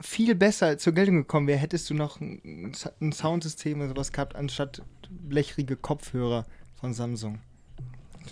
viel 0.00 0.34
besser 0.34 0.78
zur 0.78 0.92
Geltung 0.92 1.16
gekommen 1.16 1.48
wäre, 1.48 1.58
hättest 1.58 1.90
du 1.90 1.94
noch 1.94 2.20
ein, 2.20 2.72
ein 3.00 3.12
Soundsystem 3.12 3.80
oder 3.80 3.90
sowas 3.90 4.12
gehabt, 4.12 4.36
anstatt 4.36 4.82
blechrige 5.10 5.76
Kopfhörer 5.76 6.46
von 6.76 6.94
Samsung. 6.94 7.40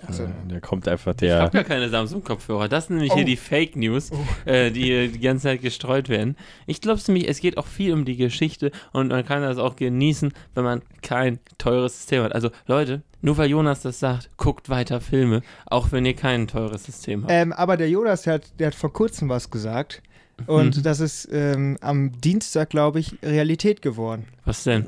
Also, 0.06 0.28
Da 0.48 0.60
kommt 0.60 0.86
einfach 0.88 1.12
Ich 1.12 1.16
der. 1.18 1.40
habe 1.40 1.50
gar 1.50 1.64
keine 1.64 1.88
Samsung-Kopfhörer. 1.88 2.68
Das 2.68 2.86
sind 2.86 2.96
nämlich 2.96 3.12
Oh. 3.12 3.16
hier 3.16 3.24
die 3.24 3.36
Fake 3.36 3.76
News, 3.76 4.10
äh, 4.44 4.70
die 4.70 4.90
äh, 4.92 5.08
die 5.08 5.20
ganze 5.20 5.44
Zeit 5.44 5.62
gestreut 5.62 6.08
werden. 6.08 6.36
Ich 6.66 6.80
glaube 6.80 7.00
nämlich, 7.08 7.28
es 7.28 7.40
geht 7.40 7.56
auch 7.58 7.66
viel 7.66 7.92
um 7.92 8.04
die 8.04 8.16
Geschichte 8.16 8.70
und 8.92 9.08
man 9.08 9.24
kann 9.24 9.42
das 9.42 9.58
auch 9.58 9.74
genießen, 9.76 10.32
wenn 10.54 10.64
man 10.64 10.82
kein 11.02 11.38
teures 11.58 11.96
System 11.96 12.22
hat. 12.22 12.34
Also 12.34 12.50
Leute, 12.66 13.02
nur 13.22 13.36
weil 13.38 13.48
Jonas 13.50 13.80
das 13.82 13.98
sagt, 13.98 14.30
guckt 14.36 14.68
weiter 14.68 15.00
Filme, 15.00 15.42
auch 15.66 15.90
wenn 15.92 16.04
ihr 16.04 16.14
kein 16.14 16.46
teures 16.46 16.84
System 16.84 17.22
habt. 17.22 17.32
ähm, 17.32 17.52
aber 17.52 17.76
der 17.76 17.88
Jonas, 17.88 18.22
der 18.22 18.34
hat, 18.34 18.42
der 18.60 18.68
hat 18.68 18.74
vor 18.74 18.92
kurzem 18.92 19.28
was 19.28 19.50
gesagt. 19.50 20.02
Und 20.46 20.76
Mhm. 20.76 20.82
das 20.82 21.00
ist 21.00 21.26
ähm, 21.32 21.78
am 21.80 22.12
Dienstag, 22.20 22.68
glaube 22.68 23.00
ich, 23.00 23.16
Realität 23.22 23.80
geworden. 23.80 24.26
Was 24.44 24.64
denn? 24.64 24.84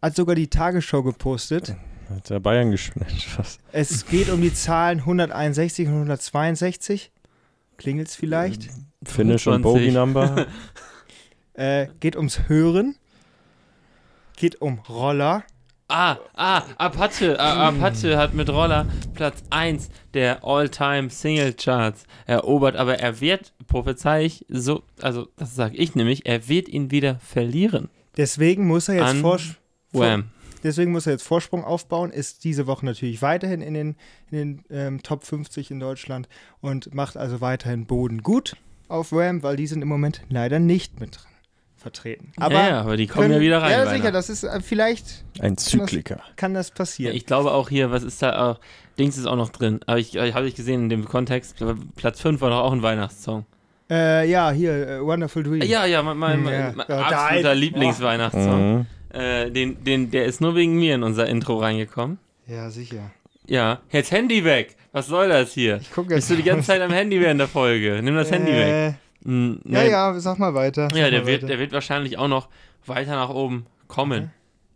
Hat 0.00 0.16
sogar 0.16 0.34
die 0.34 0.48
Tagesschau 0.48 1.02
gepostet. 1.02 1.76
Hat 2.16 2.30
der 2.30 2.40
Bayern 2.40 2.70
gespielt. 2.70 3.06
Was? 3.36 3.58
Es 3.72 4.06
geht 4.06 4.30
um 4.30 4.40
die 4.40 4.54
Zahlen 4.54 5.00
161 5.00 5.88
und 5.88 5.94
162. 5.94 7.10
Klingelt's 7.76 8.14
vielleicht? 8.14 8.68
Finish 9.04 9.46
und 9.46 9.62
25. 9.62 9.62
Bogey 9.62 9.90
Number. 9.92 10.46
Äh, 11.54 11.88
geht 12.00 12.16
ums 12.16 12.48
Hören. 12.48 12.96
Geht 14.36 14.62
um 14.62 14.78
Roller. 14.88 15.44
Ah, 15.88 16.16
ah, 16.34 16.62
Apache, 16.78 17.38
ah, 17.38 17.68
Apache 17.68 18.16
hat 18.16 18.32
mit 18.32 18.48
Roller 18.48 18.86
Platz 19.12 19.42
1 19.50 19.90
der 20.14 20.42
All-Time 20.42 21.10
Single 21.10 21.52
Charts 21.52 22.04
erobert, 22.24 22.76
aber 22.76 22.98
er 23.00 23.20
wird, 23.20 23.52
prophezei 23.66 24.24
ich, 24.24 24.46
so, 24.48 24.82
also 25.02 25.28
das 25.36 25.54
sage 25.54 25.76
ich 25.76 25.94
nämlich, 25.94 26.24
er 26.24 26.48
wird 26.48 26.70
ihn 26.70 26.90
wieder 26.90 27.16
verlieren. 27.20 27.90
Deswegen 28.16 28.66
muss 28.66 28.88
er 28.88 28.94
jetzt 28.94 29.04
An 29.04 29.20
vor, 29.20 29.38
Wham. 29.92 30.30
Deswegen 30.62 30.92
muss 30.92 31.06
er 31.06 31.12
jetzt 31.12 31.22
Vorsprung 31.26 31.64
aufbauen, 31.64 32.10
ist 32.10 32.44
diese 32.44 32.66
Woche 32.66 32.84
natürlich 32.86 33.22
weiterhin 33.22 33.62
in 33.62 33.74
den, 33.74 33.96
in 34.30 34.38
den 34.38 34.64
ähm, 34.70 35.02
Top 35.02 35.24
50 35.24 35.70
in 35.70 35.80
Deutschland 35.80 36.28
und 36.60 36.94
macht 36.94 37.16
also 37.16 37.40
weiterhin 37.40 37.86
Boden 37.86 38.22
gut 38.22 38.56
auf 38.88 39.12
Ram, 39.12 39.42
weil 39.42 39.56
die 39.56 39.66
sind 39.66 39.82
im 39.82 39.88
Moment 39.88 40.22
leider 40.28 40.58
nicht 40.58 41.00
mit 41.00 41.16
drin 41.16 41.26
vertreten. 41.76 42.32
Aber, 42.36 42.54
ja, 42.54 42.68
ja, 42.68 42.80
aber 42.82 42.96
die 42.96 43.06
kommen 43.08 43.32
ja 43.32 43.40
wieder 43.40 43.60
rein. 43.60 43.72
Ja, 43.72 43.86
sicher, 43.90 44.12
das 44.12 44.30
ist 44.30 44.44
äh, 44.44 44.60
vielleicht 44.60 45.24
Ein 45.40 45.56
Zykliker. 45.56 46.20
kann 46.36 46.54
das 46.54 46.70
passieren. 46.70 47.14
Ich 47.16 47.26
glaube 47.26 47.50
auch 47.52 47.68
hier, 47.68 47.90
was 47.90 48.04
ist 48.04 48.22
da 48.22 48.52
auch, 48.52 48.60
Dings 48.98 49.18
ist 49.18 49.26
auch 49.26 49.36
noch 49.36 49.48
drin, 49.48 49.80
aber 49.86 49.98
ich, 49.98 50.14
ich 50.14 50.34
habe 50.34 50.46
ich 50.46 50.54
gesehen 50.54 50.84
in 50.84 50.88
dem 50.88 51.04
Kontext, 51.06 51.56
Platz 51.96 52.20
5 52.20 52.40
war 52.40 52.50
doch 52.50 52.60
auch 52.60 52.72
ein 52.72 52.82
Weihnachtssong. 52.82 53.46
äh, 53.90 54.30
ja, 54.30 54.50
hier, 54.52 54.72
äh, 54.88 55.04
Wonderful 55.04 55.42
Dream. 55.42 55.62
Ja, 55.62 55.84
ja, 55.86 56.02
mein, 56.02 56.16
mein, 56.16 56.42
mein, 56.42 56.52
Ja. 56.54 56.72
mein 56.76 56.86
Ja, 56.88 57.00
absoluter 57.00 57.54
Lieblingsweihnachtssong. 57.56 58.76
Mhm. 58.78 58.86
Äh, 59.12 59.50
den, 59.50 59.82
den, 59.84 60.10
der 60.10 60.24
ist 60.24 60.40
nur 60.40 60.54
wegen 60.54 60.76
mir 60.78 60.94
in 60.94 61.02
unser 61.02 61.26
Intro 61.26 61.58
reingekommen. 61.58 62.18
Ja, 62.46 62.70
sicher. 62.70 63.10
Ja, 63.46 63.80
jetzt 63.90 64.10
Handy 64.10 64.44
weg. 64.44 64.76
Was 64.92 65.06
soll 65.06 65.28
das 65.28 65.52
hier? 65.52 65.76
Ich 65.80 65.92
gucke 65.92 66.14
Bist 66.14 66.30
du 66.30 66.36
die 66.36 66.42
ganze 66.42 66.66
Zeit 66.68 66.80
am 66.80 66.92
Handy 66.92 67.20
während 67.20 67.40
der 67.40 67.48
Folge? 67.48 68.00
Nimm 68.02 68.14
das 68.14 68.30
Handy 68.30 68.52
weg. 68.52 68.66
äh, 68.68 68.92
Hm, 69.24 69.60
Ja, 69.64 69.82
ja, 69.84 70.18
sag 70.18 70.38
mal 70.38 70.54
weiter. 70.54 70.82
Ja, 70.82 70.88
sag 70.88 71.10
der 71.10 71.20
mal 71.20 71.26
wird, 71.26 71.42
weiter. 71.42 71.46
der 71.48 71.58
wird 71.58 71.72
wahrscheinlich 71.72 72.18
auch 72.18 72.28
noch 72.28 72.48
weiter 72.86 73.12
nach 73.14 73.30
oben 73.30 73.66
kommen. 73.88 74.22
Mhm. 74.24 74.30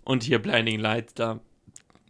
Und 0.05 0.23
hier 0.23 0.39
Blinding 0.41 0.79
Lights 0.79 1.15
da 1.15 1.41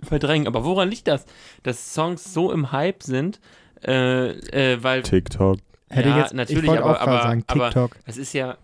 verdrängen. 0.02 0.46
Aber 0.46 0.64
woran 0.64 0.90
liegt 0.90 1.08
das? 1.08 1.24
Dass 1.62 1.94
Songs 1.94 2.34
so 2.34 2.52
im 2.52 2.72
Hype 2.72 3.02
sind, 3.02 3.40
äh, 3.86 4.30
äh, 4.72 4.82
weil 4.82 5.02
TikTok. 5.02 5.58
Hätte 5.88 6.08
ja, 6.08 6.16
ich 6.16 6.22
jetzt, 6.24 6.34
natürlich, 6.34 6.64
ich 6.64 6.70
aber- 6.70 7.00
aber- 7.00 7.22
sagen, 7.22 7.44
aber- 7.46 7.64
TikTok. 7.66 7.96
es 8.04 8.16
ist 8.18 8.32
ja, 8.34 8.56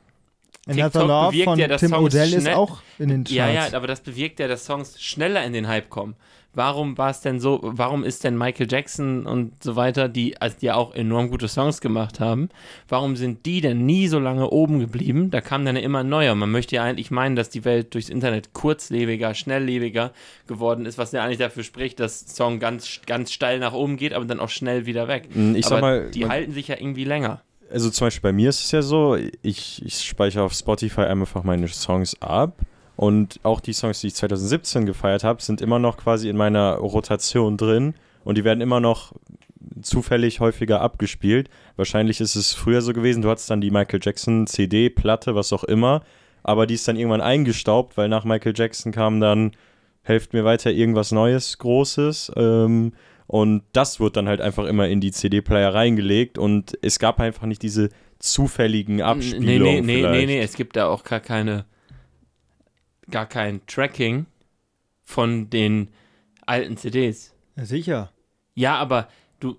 Another 0.66 0.90
TikTok 0.90 1.08
Love 1.08 1.30
bewirkt 1.30 1.44
von 1.44 1.58
ja, 1.58 1.68
dass 1.68 1.80
Tim 1.80 1.90
Songs 1.90 2.14
O'Dell 2.14 2.34
ist 2.36 2.48
auch 2.48 2.82
in 2.98 3.08
den 3.08 3.24
Charts. 3.24 3.34
ja, 3.34 3.50
ja, 3.50 3.66
aber 3.72 3.86
das 3.86 4.00
bewirkt 4.00 4.38
ja, 4.38 4.46
dass 4.48 4.64
Songs 4.64 5.00
schneller 5.02 5.44
in 5.44 5.52
den 5.52 5.66
Hype 5.66 5.90
kommen. 5.90 6.14
Warum 6.54 6.98
war 6.98 7.08
es 7.08 7.22
denn 7.22 7.40
so, 7.40 7.60
warum 7.62 8.04
ist 8.04 8.24
denn 8.24 8.36
Michael 8.36 8.66
Jackson 8.70 9.24
und 9.24 9.64
so 9.64 9.74
weiter, 9.74 10.10
die, 10.10 10.38
also 10.38 10.54
die 10.60 10.66
ja 10.66 10.74
auch 10.74 10.94
enorm 10.94 11.30
gute 11.30 11.48
Songs 11.48 11.80
gemacht 11.80 12.20
haben, 12.20 12.50
warum 12.88 13.16
sind 13.16 13.46
die 13.46 13.62
denn 13.62 13.86
nie 13.86 14.06
so 14.06 14.18
lange 14.18 14.50
oben 14.50 14.78
geblieben? 14.78 15.30
Da 15.30 15.40
kam 15.40 15.64
dann 15.64 15.76
ja 15.76 15.82
immer 15.82 16.00
ein 16.00 16.10
neuer. 16.10 16.34
Man 16.34 16.50
möchte 16.50 16.76
ja 16.76 16.84
eigentlich 16.84 17.10
meinen, 17.10 17.36
dass 17.36 17.48
die 17.48 17.64
Welt 17.64 17.94
durchs 17.94 18.10
Internet 18.10 18.52
kurzlebiger, 18.52 19.32
schnelllebiger 19.34 20.12
geworden 20.46 20.84
ist, 20.84 20.98
was 20.98 21.12
ja 21.12 21.24
eigentlich 21.24 21.38
dafür 21.38 21.64
spricht, 21.64 21.98
dass 22.00 22.20
Song 22.36 22.60
ganz, 22.60 23.00
ganz 23.06 23.32
steil 23.32 23.58
nach 23.58 23.72
oben 23.72 23.96
geht, 23.96 24.12
aber 24.12 24.26
dann 24.26 24.38
auch 24.38 24.50
schnell 24.50 24.84
wieder 24.84 25.08
weg. 25.08 25.28
Hm, 25.32 25.56
Ich 25.56 25.64
aber 25.64 25.74
sag 25.76 25.80
mal, 25.80 26.10
die 26.10 26.28
halten 26.28 26.52
sich 26.52 26.68
ja 26.68 26.76
irgendwie 26.78 27.04
länger. 27.04 27.40
Also 27.72 27.90
zum 27.90 28.06
Beispiel 28.06 28.30
bei 28.30 28.32
mir 28.32 28.50
ist 28.50 28.64
es 28.64 28.70
ja 28.70 28.82
so, 28.82 29.16
ich, 29.42 29.84
ich 29.84 30.00
speichere 30.00 30.42
auf 30.44 30.52
Spotify 30.52 31.02
einfach 31.02 31.42
meine 31.42 31.68
Songs 31.68 32.20
ab 32.20 32.58
und 32.96 33.40
auch 33.42 33.60
die 33.60 33.72
Songs, 33.72 34.00
die 34.00 34.08
ich 34.08 34.14
2017 34.14 34.86
gefeiert 34.86 35.24
habe, 35.24 35.42
sind 35.42 35.60
immer 35.60 35.78
noch 35.78 35.96
quasi 35.96 36.28
in 36.28 36.36
meiner 36.36 36.74
Rotation 36.74 37.56
drin 37.56 37.94
und 38.24 38.38
die 38.38 38.44
werden 38.44 38.60
immer 38.60 38.80
noch 38.80 39.12
zufällig 39.80 40.40
häufiger 40.40 40.80
abgespielt. 40.80 41.48
Wahrscheinlich 41.76 42.20
ist 42.20 42.36
es 42.36 42.52
früher 42.52 42.82
so 42.82 42.92
gewesen, 42.92 43.22
du 43.22 43.30
hattest 43.30 43.50
dann 43.50 43.60
die 43.60 43.70
Michael 43.70 44.00
Jackson 44.02 44.46
CD, 44.46 44.90
Platte, 44.90 45.34
was 45.34 45.52
auch 45.52 45.64
immer, 45.64 46.02
aber 46.42 46.66
die 46.66 46.74
ist 46.74 46.86
dann 46.86 46.96
irgendwann 46.96 47.20
eingestaubt, 47.20 47.96
weil 47.96 48.08
nach 48.08 48.24
Michael 48.24 48.54
Jackson 48.54 48.92
kam 48.92 49.20
dann 49.20 49.52
helft 50.02 50.32
mir 50.32 50.44
weiter 50.44 50.70
irgendwas 50.70 51.12
Neues, 51.12 51.58
Großes. 51.58 52.32
Ähm, 52.36 52.92
und 53.32 53.62
das 53.72 53.98
wird 53.98 54.16
dann 54.18 54.28
halt 54.28 54.42
einfach 54.42 54.66
immer 54.66 54.88
in 54.88 55.00
die 55.00 55.10
CD-Player 55.10 55.72
reingelegt 55.72 56.36
und 56.36 56.76
es 56.82 56.98
gab 56.98 57.18
einfach 57.18 57.46
nicht 57.46 57.62
diese 57.62 57.88
zufälligen 58.18 59.00
Abspielungen. 59.00 59.46
Nee, 59.46 59.58
nee, 59.58 59.80
nee, 59.80 59.80
nee, 59.80 59.96
vielleicht. 60.02 60.26
nee, 60.26 60.40
es 60.42 60.54
gibt 60.54 60.76
da 60.76 60.88
auch 60.88 61.02
gar 61.02 61.20
keine, 61.20 61.64
gar 63.10 63.24
kein 63.24 63.64
Tracking 63.66 64.26
von 65.02 65.48
den 65.48 65.88
alten 66.44 66.76
CDs. 66.76 67.34
Ja, 67.56 67.64
sicher. 67.64 68.12
Ja, 68.54 68.76
aber 68.76 69.08
du, 69.40 69.56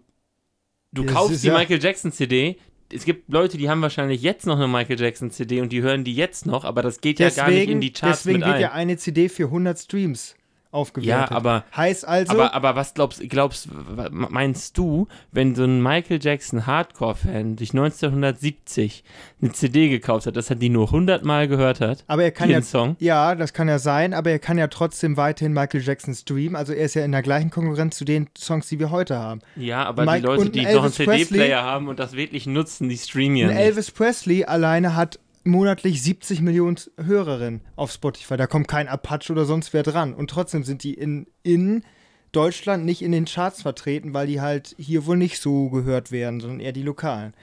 du 0.92 1.04
Ja, 1.06 1.12
kaufst 1.12 1.44
die 1.44 1.48
ja- 1.48 1.58
Michael 1.58 1.82
Jackson 1.82 2.12
CD. 2.12 2.58
Es 2.94 3.06
gibt 3.06 3.32
Leute, 3.34 3.58
die 3.58 3.72
haben 3.72 3.82
wahrscheinlich 3.82 4.22
jetzt 4.22 4.46
noch 4.46 4.58
eine 4.58 4.68
Michael 4.68 5.00
Jackson 5.02 5.32
CD 5.32 5.62
und 5.62 5.70
die 5.72 5.82
hören 5.82 6.04
die 6.04 6.14
jetzt 6.14 6.46
noch, 6.46 6.64
aber 6.64 6.84
das 6.84 7.02
geht 7.02 7.18
ja 7.18 7.32
gar 7.32 7.50
nicht 7.50 7.70
in 7.70 7.82
die 7.82 7.92
Charts 7.92 8.20
deswegen 8.20 8.40
mit 8.42 8.46
wird 8.48 8.56
ein. 8.58 8.62
ja 8.62 8.72
eine 8.74 8.98
CD 8.98 9.30
für 9.30 9.46
100 9.46 9.80
Streams 9.80 10.36
aufgewertet. 10.74 11.32
Ja, 11.32 11.36
aber- 11.36 11.64
Heißt 11.76 12.08
also, 12.08 12.34
aber, 12.34 12.54
aber 12.54 12.76
was 12.76 12.94
glaubst, 12.94 13.22
glaubst, 13.30 13.70
meinst 14.12 14.78
du, 14.78 15.08
wenn 15.32 15.56
so 15.56 15.64
ein 15.64 15.82
Michael 15.82 16.20
Jackson 16.22 16.66
Hardcore-Fan 16.66 17.58
sich 17.58 17.74
1970 17.74 19.04
eine 19.42 19.52
CD 19.52 19.90
gekauft 19.90 20.26
hat, 20.26 20.36
dass 20.36 20.50
er 20.50 20.56
die 20.56 20.70
nur 20.70 20.88
100 20.88 21.24
Mal 21.24 21.48
gehört 21.48 21.80
hat? 21.82 22.04
aber 22.08 22.24
er 22.24 22.32
kann 22.32 22.50
ja, 22.50 22.62
Song? 22.62 22.96
ja, 23.00 23.36
das 23.36 23.54
kann 23.54 23.68
ja 23.68 23.80
sein, 23.80 24.14
aber 24.14 24.32
er 24.32 24.40
kann 24.40 24.58
ja 24.58 24.68
trotzdem 24.68 25.18
weiterhin 25.18 25.54
Michael 25.54 25.82
Jackson 25.82 26.14
streamen. 26.14 26.56
Also 26.56 26.74
er 26.74 26.86
ist 26.86 26.96
ja 26.96 27.04
in 27.06 27.12
der 27.12 27.22
gleichen 27.22 27.50
Konkurrenz 27.50 27.98
zu 27.98 28.06
den 28.06 28.30
Songs, 28.38 28.68
die 28.68 28.80
wir 28.80 28.90
heute 28.92 29.18
haben. 29.18 29.42
Ja, 29.56 29.84
aber 29.86 30.06
Mike 30.06 30.22
die 30.22 30.26
Leute, 30.26 30.50
die 30.50 30.62
noch 30.62 30.68
einen 30.70 30.78
Elvis 30.78 30.96
Presley- 30.98 31.26
CD-Player 31.26 31.62
haben 31.64 31.88
und 31.88 32.00
das 32.00 32.14
wirklich 32.14 32.48
nutzen, 32.48 32.90
die 32.90 32.98
streamen 32.98 33.36
ja. 33.38 33.50
Elvis 33.50 33.92
Presley 33.92 34.46
alleine 34.46 34.96
hat 34.96 35.20
monatlich 35.44 36.02
70 36.02 36.42
Millionen 36.42 36.78
Hörerinnen 36.98 37.62
auf 37.76 37.92
Spotify. 37.92 38.38
Da 38.38 38.48
kommt 38.48 38.68
kein 38.68 38.88
Apache 38.88 39.32
oder 39.32 39.46
sonst 39.46 39.74
wer 39.74 39.84
dran. 39.84 40.14
Und 40.14 40.30
trotzdem 40.30 40.64
sind 40.64 40.84
die 40.84 40.94
in, 40.94 41.28
in 41.44 41.84
Deutschland 42.32 42.86
nicht 42.86 43.02
in 43.02 43.12
den 43.12 43.26
Charts 43.26 43.62
vertreten, 43.62 44.14
weil 44.14 44.28
die 44.28 44.42
halt 44.42 44.76
hier 44.78 45.06
wohl 45.06 45.18
nicht 45.18 45.40
so 45.42 45.70
gehört 45.70 46.12
werden, 46.12 46.40
sondern 46.40 46.60
eher 46.60 46.72
die 46.72 46.82
lokalen. 46.84 47.34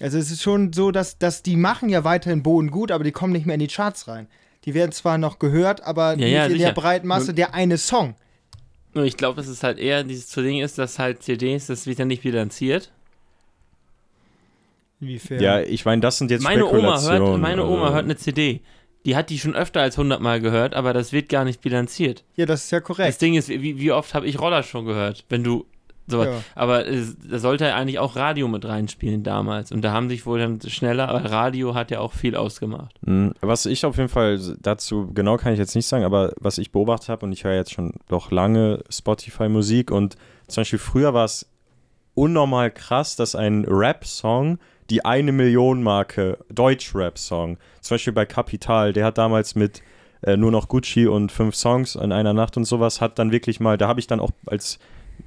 Also 0.00 0.18
es 0.18 0.30
ist 0.30 0.42
schon 0.42 0.72
so, 0.72 0.90
dass, 0.90 1.18
dass 1.18 1.42
die 1.42 1.56
machen 1.56 1.88
ja 1.88 2.04
weiterhin 2.04 2.42
Boden 2.42 2.70
gut, 2.70 2.90
aber 2.90 3.04
die 3.04 3.12
kommen 3.12 3.32
nicht 3.32 3.46
mehr 3.46 3.54
in 3.54 3.60
die 3.60 3.66
Charts 3.68 4.08
rein. 4.08 4.26
Die 4.64 4.74
werden 4.74 4.92
zwar 4.92 5.16
noch 5.18 5.38
gehört, 5.38 5.82
aber 5.84 6.10
Ja, 6.10 6.16
nicht 6.16 6.32
ja, 6.32 6.44
in 6.46 6.52
sicher. 6.52 6.64
der 6.66 6.72
breiten 6.72 7.06
Masse 7.06 7.32
der 7.32 7.54
eine 7.54 7.78
Song. 7.78 8.14
Nur 8.92 9.04
ich 9.04 9.16
glaube, 9.16 9.36
dass 9.36 9.46
es 9.46 9.62
halt 9.62 9.78
eher 9.78 10.02
dieses 10.04 10.28
zu 10.28 10.42
Ding 10.42 10.60
ist, 10.60 10.78
dass 10.78 10.98
halt 10.98 11.22
CDs, 11.22 11.66
das 11.66 11.86
wird 11.86 11.98
ja 11.98 12.04
nicht 12.04 12.22
bilanziert. 12.22 12.90
Inwiefern? 15.00 15.40
Ja, 15.40 15.60
ich 15.60 15.84
meine, 15.84 16.00
das 16.00 16.18
sind 16.18 16.30
jetzt 16.30 16.42
Meine 16.42 16.66
Oma, 16.66 17.00
hört, 17.00 17.38
meine 17.40 17.64
Oma 17.66 17.82
also- 17.84 17.94
hört 17.94 18.04
eine 18.04 18.16
CD. 18.16 18.60
Die 19.04 19.14
hat 19.14 19.30
die 19.30 19.38
schon 19.38 19.54
öfter 19.54 19.80
als 19.82 19.96
100 19.96 20.20
Mal 20.20 20.40
gehört, 20.40 20.74
aber 20.74 20.92
das 20.92 21.12
wird 21.12 21.28
gar 21.28 21.44
nicht 21.44 21.60
bilanziert. 21.60 22.24
ja, 22.34 22.44
das 22.44 22.64
ist 22.64 22.70
ja 22.72 22.80
Das 22.80 22.86
korrekt. 22.86 23.22
Ding 23.22 23.34
ist, 23.34 23.48
wie, 23.48 23.78
wie 23.78 23.92
oft 23.92 24.14
habe 24.14 24.26
ich 24.26 24.40
Roller 24.40 24.64
schon 24.64 24.84
gehört, 24.84 25.24
wenn 25.28 25.44
du 25.44 25.64
sowas. 26.08 26.26
Ja. 26.28 26.42
Aber 26.56 26.86
es, 26.88 27.16
da 27.18 27.38
sollte 27.38 27.66
ja 27.66 27.76
eigentlich 27.76 28.00
auch 28.00 28.16
Radio 28.16 28.48
mit 28.48 28.64
reinspielen 28.64 29.22
damals. 29.22 29.70
Und 29.70 29.82
da 29.82 29.92
haben 29.92 30.08
sich 30.08 30.26
wohl 30.26 30.40
dann 30.40 30.60
schneller, 30.60 31.08
aber 31.08 31.30
Radio 31.30 31.74
hat 31.76 31.92
ja 31.92 32.00
auch 32.00 32.12
viel 32.14 32.34
ausgemacht. 32.34 32.96
Mhm. 33.06 33.32
Was 33.42 33.66
ich 33.66 33.84
auf 33.84 33.96
jeden 33.96 34.08
Fall 34.08 34.40
dazu, 34.60 35.08
genau 35.14 35.36
kann 35.36 35.52
ich 35.52 35.58
jetzt 35.60 35.76
nicht 35.76 35.86
sagen, 35.86 36.04
aber 36.04 36.32
was 36.40 36.58
ich 36.58 36.72
beobachtet 36.72 37.08
habe, 37.10 37.26
und 37.26 37.32
ich 37.32 37.44
höre 37.44 37.54
jetzt 37.54 37.72
schon 37.72 37.92
doch 38.08 38.32
lange 38.32 38.82
Spotify-Musik 38.90 39.90
und 39.92 40.16
zum 40.48 40.62
Beispiel 40.62 40.78
früher 40.80 41.14
war 41.14 41.24
es 41.26 41.48
unnormal 42.14 42.70
krass, 42.72 43.14
dass 43.14 43.34
ein 43.36 43.64
Rap-Song 43.68 44.58
die 44.90 45.04
eine 45.04 45.32
Million 45.32 45.82
Marke, 45.82 46.38
Deutsch-Rap-Song, 46.52 47.58
zum 47.80 47.94
Beispiel 47.94 48.12
bei 48.12 48.26
Capital, 48.26 48.92
der 48.92 49.04
hat 49.04 49.18
damals 49.18 49.54
mit 49.54 49.82
äh, 50.22 50.36
nur 50.36 50.50
noch 50.50 50.68
Gucci 50.68 51.06
und 51.06 51.32
fünf 51.32 51.54
Songs 51.54 51.94
in 51.96 52.12
einer 52.12 52.32
Nacht 52.32 52.56
und 52.56 52.64
sowas, 52.64 53.00
hat 53.00 53.18
dann 53.18 53.32
wirklich 53.32 53.60
mal, 53.60 53.76
da 53.76 53.88
habe 53.88 54.00
ich 54.00 54.06
dann 54.06 54.20
auch 54.20 54.30
als 54.46 54.78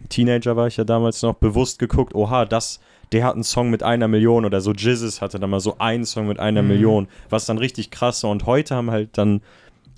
Teenager 0.09 0.55
war 0.55 0.67
ich 0.67 0.77
ja 0.77 0.83
damals 0.83 1.21
noch 1.23 1.35
bewusst 1.35 1.79
geguckt, 1.79 2.13
oha, 2.15 2.45
das, 2.45 2.79
der 3.11 3.23
hat 3.25 3.33
einen 3.33 3.43
Song 3.43 3.69
mit 3.69 3.83
einer 3.83 4.07
Million 4.07 4.45
oder 4.45 4.61
so, 4.61 4.71
Jizzes 4.71 5.21
hatte 5.21 5.39
dann 5.39 5.49
mal 5.49 5.59
so 5.59 5.77
einen 5.79 6.05
Song 6.05 6.27
mit 6.27 6.39
einer 6.39 6.61
Mhm. 6.61 6.67
Million, 6.67 7.07
was 7.29 7.45
dann 7.45 7.57
richtig 7.57 7.91
krass 7.91 8.23
war 8.23 8.31
und 8.31 8.45
heute 8.45 8.75
haben 8.75 8.91
halt 8.91 9.17
dann 9.17 9.41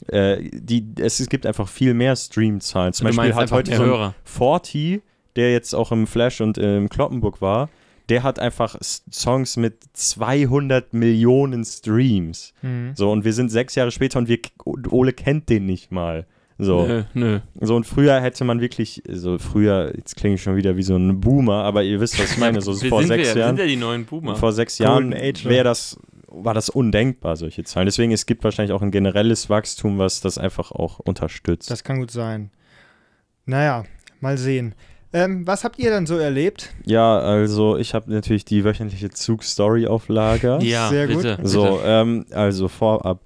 äh, 0.08 0.50
die, 0.52 0.88
es, 0.98 1.20
es 1.20 1.30
gibt 1.30 1.46
einfach 1.46 1.68
viel 1.68 1.94
mehr 1.94 2.16
Streamzahlen. 2.16 2.94
Zum 2.94 3.08
du 3.08 3.16
Beispiel 3.16 3.36
hat 3.36 3.52
heute 3.52 3.76
so 3.76 3.84
Hörer. 3.84 4.16
Forti, 4.24 5.02
der 5.36 5.52
jetzt 5.52 5.76
auch 5.76 5.92
im 5.92 6.08
Flash 6.08 6.42
und 6.42 6.58
im 6.58 6.90
Kloppenburg 6.90 7.42
war, 7.42 7.70
der 8.10 8.24
hat 8.24 8.40
einfach 8.40 8.76
Songs 8.82 9.58
mit 9.58 9.84
200 9.94 10.94
Millionen 10.94 11.64
Streams. 11.66 12.54
Mhm. 12.62 12.94
So, 12.96 13.12
und 13.12 13.26
wir 13.26 13.34
sind 13.34 13.50
sechs 13.50 13.76
Jahre 13.76 13.92
später 13.92 14.20
und 14.20 14.28
wir, 14.28 14.40
Ole 14.66 15.14
kennt 15.14 15.50
den 15.50 15.66
nicht 15.66 15.92
mal. 15.92 16.26
So. 16.58 16.86
Nö, 16.86 17.04
nö. 17.16 17.40
So, 17.60 17.76
und 17.76 17.88
früher 17.88 18.22
hätte 18.22 18.44
man 18.44 18.62
wirklich, 18.62 19.02
so 19.10 19.40
früher, 19.40 19.94
jetzt 19.96 20.16
klinge 20.16 20.36
ich 20.36 20.44
schon 20.44 20.56
wieder 20.56 20.78
wie 20.78 20.84
so 20.84 20.96
ein 20.96 21.20
Boomer, 21.20 21.64
aber 21.64 21.82
ihr 21.82 22.00
wisst, 22.00 22.20
was 22.20 22.34
ich 22.34 22.38
meine, 22.38 22.62
so 22.62 22.80
wir 22.80 22.90
vor 22.90 23.00
sind 23.00 23.08
sechs 23.08 23.30
wir, 23.30 23.36
wir 23.36 23.42
Jahren. 23.42 23.58
sind 23.58 23.66
ja 23.66 23.70
die 23.72 23.80
neuen 23.80 24.06
Boomer. 24.06 24.36
Vor 24.36 24.52
sechs 24.54 24.78
Golden 24.78 25.12
Jahren 25.12 25.14
Age, 25.14 25.46
wäre 25.46 25.64
das, 25.64 25.98
war 26.28 26.54
das 26.54 26.70
undenkbar, 26.70 27.36
solche 27.36 27.64
Zahlen. 27.64 27.88
Deswegen, 27.88 28.12
es 28.12 28.28
gibt 28.28 28.44
wahrscheinlich 28.44 28.74
auch 28.74 28.84
ein 28.84 28.92
generelles 28.92 29.50
Wachstum, 29.50 29.98
was 29.98 30.22
das 30.22 30.38
einfach 30.38 30.72
auch 30.72 31.00
unterstützt. 31.00 31.72
Das 31.72 31.84
kann 31.84 32.00
gut 32.00 32.12
sein. 32.12 32.52
Naja, 33.46 33.84
mal 34.20 34.38
sehen. 34.38 34.76
Ähm, 35.14 35.46
was 35.46 35.64
habt 35.66 35.78
ihr 35.80 35.90
dann 35.92 36.06
so 36.06 36.18
erlebt? 36.18 36.70
ja, 36.86 37.20
also 37.20 37.78
ich 37.78 37.94
habe 37.94 38.12
natürlich 38.14 38.46
die 38.46 38.64
wöchentliche 38.64 39.10
Zug-Story 39.10 39.86
auf 39.88 40.08
Lager. 40.08 40.62
ja, 40.62 40.88
Sehr 40.90 41.08
gut. 41.08 41.18
bitte. 41.24 41.38
So, 41.44 41.64
bitte. 41.64 41.84
ähm, 41.86 42.26
also 42.32 42.68
vorab. 42.70 43.20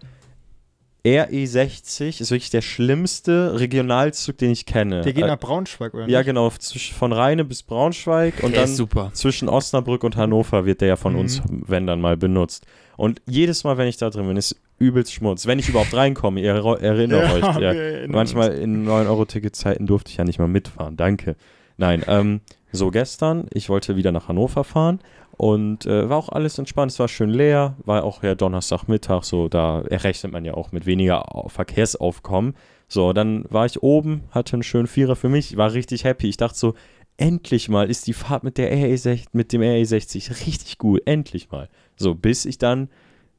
RE60 1.06 2.20
ist 2.22 2.32
wirklich 2.32 2.50
der 2.50 2.62
schlimmste 2.64 3.60
Regionalzug, 3.60 4.38
den 4.40 4.50
ich 4.50 4.66
kenne. 4.66 5.02
Der 5.02 5.14
geht 5.14 5.24
Äh, 5.24 5.28
nach 5.28 5.40
Braunschweig, 5.40 5.94
oder 5.94 6.08
Ja, 6.08 6.20
nicht? 6.20 6.26
genau, 6.26 6.48
zwisch- 6.58 6.94
von 6.94 7.14
Rheine 7.14 7.46
bis 7.46 7.62
Braunschweig 7.62 8.42
und 8.42 8.54
Der 8.56 8.62
dann 8.62 8.72
ist 8.72 8.78
super. 8.78 9.12
zwischen 9.14 9.48
Osnabrück 9.48 10.04
und 10.04 10.16
Hannover 10.18 10.66
wird 10.66 10.82
der 10.82 10.88
ja 10.88 10.96
von 10.96 11.14
Mhm. 11.14 11.20
uns, 11.20 11.42
wenn 11.68 11.86
dann 11.86 12.02
mal, 12.02 12.18
benutzt. 12.18 12.66
Und 12.98 13.22
jedes 13.28 13.64
Mal, 13.64 13.78
wenn 13.78 13.88
ich 13.88 13.98
da 13.98 14.10
drin 14.10 14.26
bin, 14.28 14.38
ist 14.38 14.56
übelst 14.80 15.14
Schmutz. 15.14 15.46
Wenn 15.46 15.60
ich 15.60 15.70
überhaupt 15.70 15.94
reinkomme, 15.94 16.42
ihr 16.42 16.54
erinnert 16.56 17.32
euch. 17.34 17.42
Ja. 17.44 17.60
wir 17.60 17.68
erinnern 17.82 18.12
Manchmal 18.12 18.54
in 18.54 18.84
9-Euro-Ticket-Zeiten 18.88 19.86
durfte 19.86 20.10
ich 20.12 20.18
ja 20.18 20.24
nicht 20.24 20.40
mal 20.40 20.48
mitfahren. 20.48 20.98
Danke. 20.98 21.36
Nein, 21.78 22.04
ähm, 22.08 22.42
so 22.72 22.92
gestern, 22.92 23.48
ich 23.54 23.70
wollte 23.70 23.96
wieder 23.96 24.12
nach 24.12 24.28
Hannover 24.28 24.64
fahren 24.64 25.00
und 25.38 25.86
äh, 25.86 26.10
war 26.10 26.18
auch 26.18 26.30
alles 26.30 26.58
entspannt. 26.58 26.92
Es 26.92 27.00
war 27.00 27.08
schön 27.08 27.30
leer, 27.30 27.76
war 27.86 28.04
auch 28.04 28.24
ja 28.24 28.36
Donnerstagmittag, 28.36 29.24
so 29.24 29.48
da 29.50 29.82
errechnet 29.82 30.32
man 30.32 30.46
ja 30.46 30.54
auch 30.54 30.72
mit 30.72 30.86
weniger 30.86 31.36
Au- 31.36 31.50
Verkehrsaufkommen. 31.50 32.56
So, 32.88 33.14
dann 33.14 33.46
war 33.50 33.66
ich 33.66 33.82
oben, 33.84 34.24
hatte 34.32 34.54
einen 34.54 34.64
schönen 34.64 34.88
Vierer 34.88 35.16
für 35.16 35.30
mich, 35.30 35.58
war 35.58 35.74
richtig 35.74 36.04
happy. 36.04 36.30
Ich 36.30 36.38
dachte 36.38 36.58
so, 36.58 36.74
endlich 37.18 37.70
mal 37.70 37.90
ist 37.90 38.08
die 38.08 38.14
Fahrt 38.14 38.44
mit 38.44 38.58
der 38.58 38.72
RE60, 38.74 39.28
mit 39.34 39.52
dem 39.54 39.62
RE60 39.62 40.46
richtig 40.46 40.78
gut, 40.78 41.02
endlich 41.06 41.50
mal. 41.52 41.70
So, 41.98 42.14
bis 42.14 42.46
ich 42.46 42.58
dann 42.58 42.90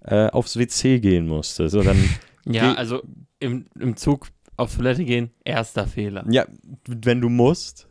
äh, 0.05 0.27
aufs 0.29 0.59
WC 0.59 0.99
gehen 1.01 1.27
musste. 1.29 1.69
So, 1.69 1.83
dann 1.83 1.97
Ja, 2.49 2.75
also 2.75 3.03
im, 3.41 3.67
im 3.79 3.97
Zug 3.97 4.29
auf 4.57 4.77
Toilette 4.77 5.05
gehen, 5.05 5.31
erster 5.45 5.87
Fehler. 5.87 6.25
Ja, 6.31 6.47
wenn 6.87 7.21
du 7.21 7.29
musst. 7.29 7.89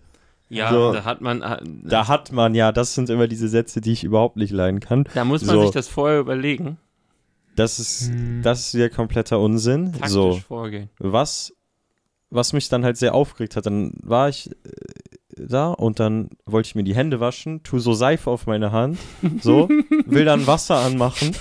Ja, 0.56 0.72
So. 0.72 0.94
da 0.94 1.04
hat 1.04 1.22
man, 1.22 1.40
da, 1.42 1.60
Da 1.64 2.08
hat 2.08 2.32
man 2.32 2.56
ja, 2.56 2.72
das 2.72 2.96
sind 2.96 3.10
immer 3.10 3.28
diese 3.28 3.48
Sätze, 3.50 3.82
die 3.82 3.92
ich 3.92 4.04
überhaupt 4.04 4.38
nicht 4.38 4.52
leiden 4.52 4.80
kann. 4.80 5.06
da 5.14 5.26
muss 5.26 5.44
man 5.46 5.56
so. 5.56 5.62
sich 5.64 5.72
das 5.72 5.88
vorher 5.88 6.20
überlegen, 6.20 6.78
Das 7.56 7.80
ist, 7.80 8.10
Hm. 8.10 8.42
das 8.44 8.60
ist 8.68 8.74
ja 8.74 8.90
kompletter 8.90 9.40
Unsinn. 9.40 9.94
taktisch 9.94 10.12
So, 10.12 10.34
vorgehen. 10.48 10.90
was, 11.00 11.54
was 12.30 12.52
mich 12.54 12.68
dann 12.70 12.84
halt 12.84 12.98
sehr 12.98 13.14
aufgeregt 13.14 13.56
hat, 13.56 13.66
dann 13.66 13.94
war 14.02 14.28
ich 14.30 14.50
äh, 14.50 14.54
da 15.38 15.72
und 15.72 16.00
dann 16.00 16.30
wollte 16.46 16.68
ich 16.68 16.76
mir 16.76 16.84
die 16.84 16.96
Hände 16.96 17.20
waschen, 17.20 17.62
tu 17.64 17.80
so 17.80 17.94
Seife 17.94 18.30
auf 18.32 18.48
meine 18.48 18.72
Hand, 18.72 18.98
so, 19.42 19.68
will 20.06 20.26
dann 20.26 20.48
Wasser 20.48 20.78
anmachen. 20.80 21.32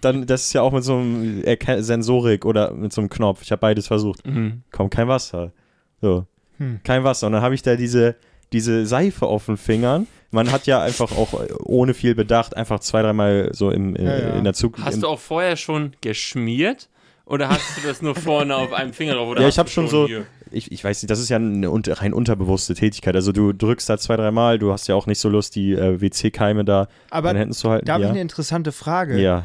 Dann, 0.00 0.26
das 0.26 0.42
ist 0.44 0.52
ja 0.52 0.62
auch 0.62 0.72
mit 0.72 0.84
so 0.84 0.96
einem 0.96 1.42
Sensorik 1.82 2.44
oder 2.44 2.72
mit 2.72 2.92
so 2.92 3.00
einem 3.00 3.10
Knopf. 3.10 3.42
Ich 3.42 3.50
habe 3.50 3.60
beides 3.60 3.86
versucht. 3.88 4.24
Mhm. 4.26 4.62
Kommt 4.70 4.92
kein 4.92 5.08
Wasser. 5.08 5.52
So, 6.00 6.26
Hm. 6.58 6.80
kein 6.84 7.04
Wasser. 7.04 7.26
Und 7.26 7.32
dann 7.32 7.42
habe 7.42 7.54
ich 7.54 7.62
da 7.62 7.76
diese, 7.76 8.16
diese 8.52 8.86
Seife 8.86 9.26
auf 9.26 9.46
den 9.46 9.56
Fingern. 9.56 10.06
Man 10.30 10.52
hat 10.52 10.66
ja 10.66 10.82
einfach 10.82 11.10
auch 11.16 11.32
ohne 11.64 11.94
viel 11.94 12.14
Bedacht 12.14 12.56
einfach 12.56 12.80
zwei, 12.80 13.00
dreimal 13.02 13.50
so 13.52 13.70
im, 13.70 13.96
äh, 13.96 14.04
Ja, 14.04 14.18
ja. 14.28 14.34
in 14.36 14.44
der 14.44 14.52
Zukunft. 14.54 14.86
Hast 14.86 15.02
du 15.02 15.06
auch 15.08 15.20
vorher 15.20 15.56
schon 15.56 15.94
geschmiert? 16.02 16.88
Oder 17.24 17.48
hast 17.50 17.62
du 17.76 17.86
das 17.86 18.00
nur 18.02 18.14
vorne 18.16 18.56
auf 18.56 18.72
einem 18.72 18.92
Finger 18.92 19.14
drauf? 19.14 19.28
Oder 19.28 19.42
Ja, 19.42 19.48
ich 19.48 19.58
hab 19.58 19.66
du 19.66 19.72
schon 19.72 19.88
so- 19.88 20.06
hier? 20.06 20.26
ich, 20.50 20.72
ich 20.72 20.82
weiß 20.82 21.02
nicht, 21.02 21.10
das 21.10 21.18
ist 21.20 21.28
ja 21.28 21.36
eine 21.36 21.70
unter, 21.70 21.92
rein 22.00 22.14
unterbewusste 22.14 22.74
Tätigkeit. 22.74 23.14
Also 23.14 23.32
du 23.32 23.52
drückst 23.52 23.88
da 23.88 23.98
zwei, 23.98 24.16
dreimal, 24.16 24.58
du 24.58 24.72
hast 24.72 24.86
ja 24.88 24.94
auch 24.94 25.06
nicht 25.06 25.18
so 25.18 25.28
Lust, 25.28 25.54
die 25.54 25.72
äh, 25.72 26.00
WC-Keime 26.00 26.64
da 26.64 26.88
Aber 27.10 27.28
an 27.30 27.36
Händen 27.36 27.52
zu 27.54 27.68
halten. 27.70 27.84
da 27.86 27.94
habe 27.94 28.04
ich 28.04 28.06
ja. 28.08 28.12
eine 28.12 28.22
interessante 28.22 28.72
Frage. 28.72 29.20
ja. 29.20 29.44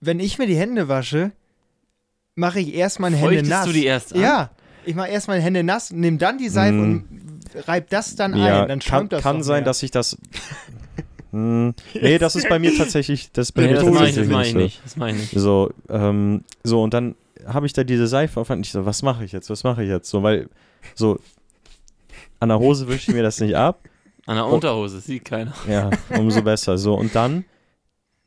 Wenn 0.00 0.20
ich 0.20 0.38
mir 0.38 0.46
die 0.46 0.54
Hände 0.56 0.86
wasche, 0.86 1.32
mache 2.36 2.60
ich 2.60 2.74
erst 2.74 3.00
meine 3.00 3.16
Hände 3.16 3.30
Feuchtest 3.34 3.50
nass. 3.50 3.66
du 3.66 3.72
die 3.72 3.84
erst 3.84 4.14
an? 4.14 4.20
Ja, 4.20 4.50
ich 4.84 4.94
mache 4.94 5.08
erst 5.08 5.28
meine 5.28 5.42
Hände 5.42 5.62
nass, 5.62 5.90
nehme 5.92 6.18
dann 6.18 6.38
die 6.38 6.48
Seife 6.48 6.74
Mm. 6.74 6.82
und 6.82 7.04
reib 7.68 7.90
das 7.90 8.14
dann 8.16 8.36
ja, 8.36 8.62
ein. 8.62 8.68
Dann 8.68 8.78
kann, 8.78 8.80
schäumt 8.80 9.12
das 9.12 9.22
kann 9.22 9.42
sein, 9.42 9.58
mehr. 9.58 9.64
dass 9.64 9.82
ich 9.82 9.90
das. 9.90 10.16
Hm, 11.30 11.74
nee, 11.94 12.18
das 12.18 12.36
ist 12.36 12.48
bei 12.48 12.58
mir 12.58 12.74
tatsächlich. 12.76 13.30
Das 13.32 13.48
ist 13.48 13.52
bei 13.52 13.62
Nee, 13.62 13.68
mir 13.68 13.74
das 13.74 13.84
mache 13.84 14.08
ich, 14.08 14.14
das 14.16 14.26
mach 14.28 14.42
ich 14.42 14.52
so. 14.52 14.58
nicht. 14.58 14.80
Das 14.84 14.96
mache 14.96 15.10
ich 15.10 15.16
nicht. 15.16 15.32
So, 15.38 15.70
ähm, 15.90 16.44
so 16.64 16.82
und 16.82 16.94
dann 16.94 17.14
habe 17.46 17.66
ich 17.66 17.72
da 17.74 17.84
diese 17.84 18.06
Seife 18.06 18.40
auf 18.40 18.48
und 18.50 18.60
ich 18.64 18.72
so, 18.72 18.84
was 18.86 19.02
mache 19.02 19.24
ich 19.24 19.32
jetzt? 19.32 19.50
Was 19.50 19.62
mache 19.64 19.82
ich 19.82 19.88
jetzt? 19.90 20.08
So, 20.08 20.22
weil, 20.22 20.48
so, 20.94 21.18
an 22.40 22.48
der 22.48 22.58
Hose 22.58 22.88
wische 22.88 23.10
ich 23.10 23.16
mir 23.16 23.22
das 23.22 23.40
nicht 23.40 23.54
ab. 23.56 23.80
An 24.26 24.36
der 24.36 24.46
Oh. 24.46 24.54
Unterhose 24.54 25.00
sieht 25.00 25.24
keiner. 25.24 25.52
Ja, 25.68 25.90
umso 26.18 26.42
besser. 26.42 26.76
So, 26.78 26.94
und 26.94 27.14
dann 27.14 27.44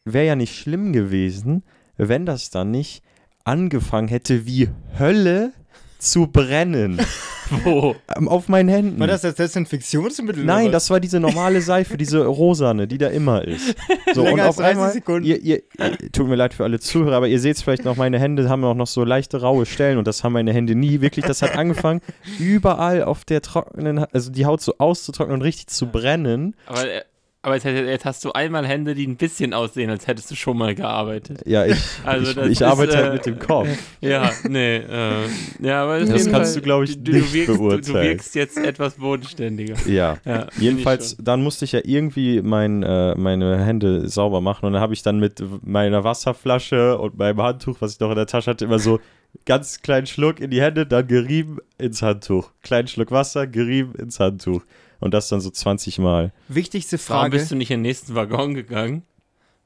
wäre 0.06 0.26
ja 0.26 0.36
nicht 0.36 0.56
schlimm 0.56 0.94
gewesen, 0.94 1.64
wenn 1.98 2.26
das 2.26 2.50
dann 2.50 2.72
nicht 2.72 3.04
angefangen 3.44 4.08
hätte, 4.08 4.46
wie 4.46 4.70
Hölle 5.00 5.54
zu 6.02 6.28
brennen. 6.28 7.00
Wo? 7.64 7.96
Ähm, 8.16 8.28
auf 8.28 8.48
meinen 8.48 8.70
Händen. 8.70 9.00
War 9.00 9.08
das 9.08 9.22
das 9.22 9.36
Desinfektionsmittel? 9.36 10.44
Nein, 10.44 10.66
oder? 10.66 10.74
das 10.74 10.90
war 10.90 11.00
diese 11.00 11.20
normale 11.20 11.62
Seife, 11.62 11.98
diese 11.98 12.26
rosane, 12.26 12.88
die 12.88 12.98
da 12.98 13.08
immer 13.08 13.46
ist. 13.46 13.76
So, 14.14 14.24
Länger 14.24 14.34
und 14.34 14.40
als 14.42 14.50
auf 14.50 14.56
30 14.58 14.72
einmal, 14.72 14.92
Sekunden. 14.92 15.26
Ihr, 15.26 15.42
ihr, 15.42 15.62
ihr, 15.78 16.12
tut 16.12 16.28
mir 16.28 16.36
leid 16.36 16.54
für 16.54 16.66
alle 16.66 16.80
Zuhörer, 16.80 17.16
aber 17.16 17.28
ihr 17.30 17.40
seht 17.40 17.56
es 17.56 17.62
vielleicht 17.62 17.86
noch, 17.86 17.96
meine 17.96 18.20
Hände 18.20 18.50
haben 18.50 18.64
auch 18.66 18.74
noch 18.74 18.88
so 18.88 19.06
leichte 19.06 19.40
raue 19.40 19.66
Stellen 19.66 19.98
und 19.98 20.06
das 20.06 20.24
haben 20.24 20.34
meine 20.34 20.52
Hände 20.52 20.76
nie. 20.76 21.00
Wirklich, 21.00 21.24
das 21.26 21.42
hat 21.42 21.56
angefangen, 21.56 22.02
überall 22.40 23.04
auf 23.04 23.24
der 23.24 23.42
trockenen, 23.42 24.00
also 24.12 24.32
die 24.32 24.46
Haut 24.46 24.62
so 24.62 24.76
auszutrocknen 24.80 25.36
und 25.36 25.44
richtig 25.44 25.68
zu 25.68 25.88
brennen. 25.88 26.56
Aber, 26.66 26.86
äh, 26.86 27.04
aber 27.44 27.56
jetzt, 27.56 27.66
jetzt 27.66 28.06
hast 28.06 28.24
du 28.24 28.32
einmal 28.34 28.68
Hände, 28.68 28.94
die 28.94 29.08
ein 29.08 29.16
bisschen 29.18 29.54
aussehen, 29.54 29.90
als 29.90 30.06
hättest 30.06 30.30
du 30.30 30.36
schon 30.36 30.58
mal 30.58 30.76
gearbeitet. 30.76 31.42
Ja, 31.46 31.66
ich, 31.66 31.78
Also 32.06 32.32
ich, 32.32 32.38
ich 32.38 32.52
ist, 32.52 32.62
arbeite 32.62 32.94
äh, 32.94 32.98
halt 32.98 33.14
mit 33.14 33.26
dem 33.26 33.40
Kopf. 33.40 33.68
Ja, 34.00 34.32
nee. 34.48 34.78
Äh, 34.78 35.12
ja, 35.60 35.84
aber 35.84 36.00
Das 36.02 36.10
kannst 36.10 36.30
Fall, 36.30 36.54
du, 36.54 36.62
glaub 36.62 36.84
ich, 36.84 37.04
du, 37.04 37.12
nicht 37.12 37.30
du 37.30 37.34
wirkst, 37.34 37.50
du, 37.50 37.54
du 37.54 37.60
beurteilen. 37.60 38.10
wirkst 38.10 38.36
jetzt 38.36 38.58
etwas 38.58 38.94
bodenständiger. 38.96 39.76
Ja. 39.88 40.18
Ja, 40.24 40.48
Jedenfalls, 40.58 41.18
dann 41.20 41.42
musste 41.42 41.66
ich 41.66 41.72
ja 41.72 41.80
irgendwie 41.84 42.42
mein, 42.44 42.84
äh, 42.84 43.16
meine 43.16 43.64
Hände 43.64 44.08
sauber 44.08 44.40
machen 44.40 44.66
und 44.68 44.74
dann 44.74 44.82
habe 44.82 44.94
ich 44.94 45.02
dann 45.02 45.20
mit 45.20 45.44
meiner 45.64 46.04
Wasserflasche 46.04 46.98
und 47.00 47.18
meinem 47.18 47.42
Handtuch, 47.42 47.78
was 47.80 47.94
ich 47.94 48.00
noch 48.00 48.10
in 48.12 48.18
der 48.18 48.28
Tasche 48.28 48.52
hatte, 48.52 48.66
immer 48.66 48.80
so 48.80 49.00
ganz 49.46 49.82
kleinen 49.82 50.06
Schluck 50.06 50.40
in 50.40 50.52
die 50.52 50.62
Hände, 50.62 50.86
dann 50.86 51.08
gerieben 51.08 51.58
ins 51.80 52.02
Handtuch. 52.04 52.52
Kleinen 52.62 52.88
Schluck 52.88 53.10
Wasser, 53.12 53.48
gerieben 53.48 53.96
ins 53.96 54.20
Handtuch. 54.20 54.62
Und 55.02 55.14
das 55.14 55.28
dann 55.28 55.42
so 55.42 55.50
20 55.50 56.00
Mal. 56.00 56.32
Wichtigste 56.48 56.98
Warum 56.98 57.24
Frage. 57.24 57.38
bist 57.38 57.52
du 57.52 57.56
nicht 57.56 57.72
in 57.72 57.80
den 57.80 57.82
nächsten 57.82 58.16
Waggon 58.16 58.54
gegangen? 58.54 59.04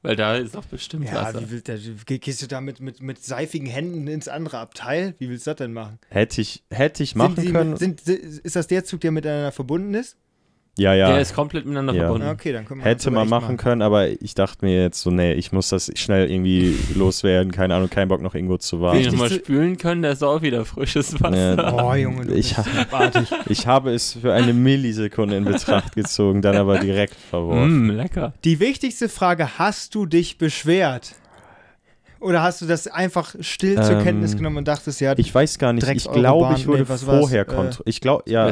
Weil 0.02 0.16
da 0.16 0.36
ist 0.36 0.54
doch 0.54 0.64
bestimmt 0.64 1.06
ja, 1.06 1.14
Wasser. 1.14 1.40
wie 1.40 1.50
willst 1.50 2.22
gehst 2.22 2.42
du 2.42 2.46
da 2.46 2.60
mit, 2.60 2.80
mit, 2.80 3.02
mit 3.02 3.22
seifigen 3.22 3.66
Händen 3.66 4.06
ins 4.08 4.28
andere 4.28 4.58
Abteil? 4.58 5.14
Wie 5.18 5.28
willst 5.28 5.46
du 5.46 5.50
das 5.50 5.58
denn 5.58 5.72
machen? 5.72 5.98
Hätte 6.08 6.40
ich, 6.40 6.62
hätte 6.70 7.02
ich 7.02 7.14
machen 7.16 7.34
sind 7.36 7.46
sie 7.46 7.52
können. 7.52 7.76
Sind, 7.76 8.00
ist 8.08 8.56
das 8.56 8.66
der 8.66 8.84
Zug, 8.84 9.00
der 9.00 9.10
miteinander 9.10 9.52
verbunden 9.52 9.94
ist? 9.94 10.16
Ja, 10.78 10.94
ja. 10.94 11.08
Der 11.08 11.20
ist 11.20 11.34
komplett 11.34 11.64
miteinander 11.64 11.94
Ja. 11.94 12.02
verbunden. 12.04 12.28
Okay, 12.28 12.52
dann 12.52 12.64
können 12.66 12.80
wir 12.80 12.84
Hätte 12.84 13.10
man 13.10 13.28
machen 13.28 13.56
können, 13.56 13.80
aber 13.82 14.08
ich 14.08 14.34
dachte 14.34 14.64
mir 14.64 14.82
jetzt 14.82 15.00
so, 15.00 15.10
nee, 15.10 15.32
ich 15.32 15.50
muss 15.52 15.70
das 15.70 15.90
schnell 15.94 16.30
irgendwie 16.30 16.76
loswerden. 16.94 17.50
Keine 17.52 17.74
Ahnung, 17.74 17.88
kein 17.90 18.08
Bock 18.08 18.20
noch 18.22 18.34
irgendwo 18.34 18.56
zu 18.58 18.76
Wenn 18.76 18.82
warten. 18.82 18.98
ich 19.00 19.06
nochmal 19.06 19.30
Wichtigste- 19.30 19.44
spülen 19.44 19.76
können, 19.78 20.02
da 20.02 20.10
ist 20.10 20.22
auch 20.22 20.42
wieder 20.42 20.64
frisches 20.64 21.20
Wasser. 21.22 21.56
Ja, 21.56 21.84
Oh, 21.84 21.94
Junge, 21.94 22.26
du 22.26 22.34
Ich 22.34 22.54
bist 22.54 22.58
ha-. 22.92 23.10
Ich 23.48 23.66
habe 23.66 23.92
es 23.92 24.14
für 24.20 24.32
eine 24.32 24.52
Millisekunde 24.52 25.36
in 25.36 25.44
Betracht 25.44 25.94
gezogen, 25.94 26.42
dann 26.42 26.56
aber 26.56 26.78
direkt 26.78 27.14
verworfen. 27.14 27.86
Mm, 27.86 27.90
lecker. 27.90 28.32
Die 28.44 28.60
wichtigste 28.60 29.08
Frage, 29.08 29.58
hast 29.58 29.94
du 29.94 30.06
dich 30.06 30.38
beschwert? 30.38 31.14
Oder 32.20 32.42
hast 32.42 32.62
du 32.62 32.66
das 32.66 32.86
einfach 32.86 33.34
still 33.40 33.80
zur 33.82 33.96
Ähm, 33.96 34.02
Kenntnis 34.02 34.36
genommen 34.36 34.56
und 34.58 34.68
dachtest, 34.68 35.00
ja, 35.00 35.14
Ich 35.16 35.34
weiß 35.34 35.58
gar 35.58 35.72
nicht, 35.72 35.86
ich 35.88 36.10
glaube, 36.10 36.54
ich 36.56 36.66
wurde 36.66 36.80
nee, 36.88 36.96
vorher 36.98 37.42
Äh, 37.42 37.44
kontrolliert. 37.44 37.82
Ich 37.84 38.00
glaube, 38.00 38.22
ja, 38.30 38.48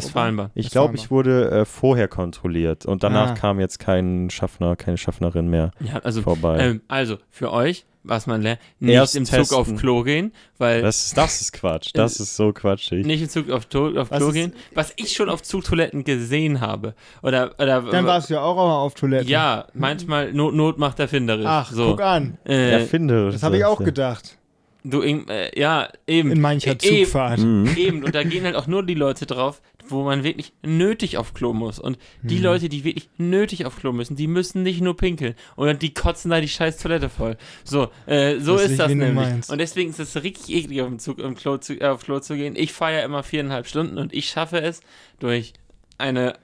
ich 0.54 0.70
glaube, 0.70 0.96
ich 0.96 1.10
wurde 1.10 1.50
äh, 1.50 1.64
vorher 1.64 2.08
kontrolliert 2.08 2.84
und 2.86 3.02
danach 3.02 3.30
Ah. 3.30 3.34
kam 3.34 3.60
jetzt 3.60 3.78
kein 3.78 4.28
Schaffner, 4.30 4.76
keine 4.76 4.98
Schaffnerin 4.98 5.48
mehr 5.48 5.70
Ja, 5.80 5.98
also, 6.00 6.22
vorbei. 6.22 6.58
ähm, 6.58 6.82
also 6.88 7.16
für 7.30 7.52
euch, 7.52 7.86
was 8.04 8.26
man 8.26 8.42
lernt, 8.42 8.60
nicht 8.78 8.94
Erst 8.94 9.16
im 9.16 9.24
testen. 9.24 9.44
Zug 9.46 9.58
auf 9.58 9.74
Klo 9.76 10.02
gehen, 10.02 10.32
weil 10.58 10.82
das, 10.82 11.06
ist, 11.06 11.16
das 11.16 11.40
ist 11.40 11.52
Quatsch, 11.52 11.90
das 11.94 12.20
ist 12.20 12.36
so 12.36 12.52
quatschig. 12.52 13.04
nicht 13.04 13.22
im 13.22 13.28
Zug 13.28 13.50
auf, 13.50 13.66
to 13.66 13.98
auf 13.98 14.10
Klo 14.10 14.28
ist- 14.28 14.34
gehen, 14.34 14.52
was 14.74 14.92
ich 14.96 15.12
schon 15.12 15.28
auf 15.28 15.42
Zugtoiletten 15.42 16.04
gesehen 16.04 16.60
habe. 16.60 16.94
Oder, 17.22 17.54
oder 17.58 17.82
dann 17.82 18.06
warst 18.06 18.30
du 18.30 18.34
ja 18.34 18.42
auch 18.42 18.56
mal 18.56 18.76
auf 18.76 18.94
Toilette. 18.94 19.28
ja, 19.28 19.66
manchmal 19.74 20.32
Not, 20.32 20.54
Not 20.54 20.78
macht 20.78 21.00
erfinderisch. 21.00 21.46
Ach, 21.48 21.72
so. 21.72 21.90
guck 21.92 22.02
an. 22.02 22.38
Äh, 22.46 22.72
Erfinderisch. 22.72 23.34
Das 23.34 23.42
habe 23.42 23.56
ich 23.56 23.64
auch 23.64 23.80
ja. 23.80 23.86
gedacht. 23.86 24.38
Du, 24.84 25.02
äh, 25.02 25.58
ja, 25.58 25.88
eben. 26.06 26.30
In 26.30 26.40
mancher 26.40 26.72
Äh, 26.72 26.78
Zugfahrt. 26.78 27.40
Mhm. 27.40 27.68
Eben, 27.76 28.04
und 28.04 28.14
da 28.14 28.22
gehen 28.22 28.44
halt 28.44 28.54
auch 28.54 28.66
nur 28.66 28.84
die 28.84 28.94
Leute 28.94 29.26
drauf, 29.26 29.60
wo 29.88 30.04
man 30.04 30.22
wirklich 30.24 30.52
nötig 30.62 31.18
auf 31.18 31.34
Klo 31.34 31.52
muss. 31.52 31.78
Und 31.78 31.98
die 32.22 32.36
Hm. 32.36 32.42
Leute, 32.44 32.68
die 32.68 32.84
wirklich 32.84 33.08
nötig 33.18 33.66
auf 33.66 33.76
Klo 33.76 33.92
müssen, 33.92 34.16
die 34.16 34.26
müssen 34.26 34.62
nicht 34.62 34.80
nur 34.80 34.96
pinkeln. 34.96 35.34
Und 35.56 35.82
die 35.82 35.92
kotzen 35.92 36.30
da 36.30 36.40
die 36.40 36.48
scheiß 36.48 36.78
Toilette 36.78 37.08
voll. 37.10 37.36
So, 37.64 37.88
äh, 38.06 38.38
so 38.38 38.54
Das 38.56 38.70
ist 38.70 38.80
das 38.80 38.94
nämlich. 38.94 39.48
Und 39.48 39.58
deswegen 39.58 39.90
ist 39.90 39.98
es 39.98 40.22
richtig 40.22 40.54
eklig, 40.54 40.80
auf, 40.80 40.88
dem 40.88 40.98
Zug, 40.98 41.18
im 41.18 41.34
Klo 41.34 41.58
zu, 41.58 41.74
äh, 41.80 41.86
auf 41.88 42.04
Klo 42.04 42.20
zu 42.20 42.36
gehen. 42.36 42.54
Ich 42.56 42.72
fahre 42.72 42.94
ja 42.94 43.00
immer 43.04 43.22
viereinhalb 43.22 43.66
Stunden 43.66 43.98
und 43.98 44.14
ich 44.14 44.28
schaffe 44.28 44.60
es 44.62 44.80
durch 45.18 45.52
eine 45.98 46.34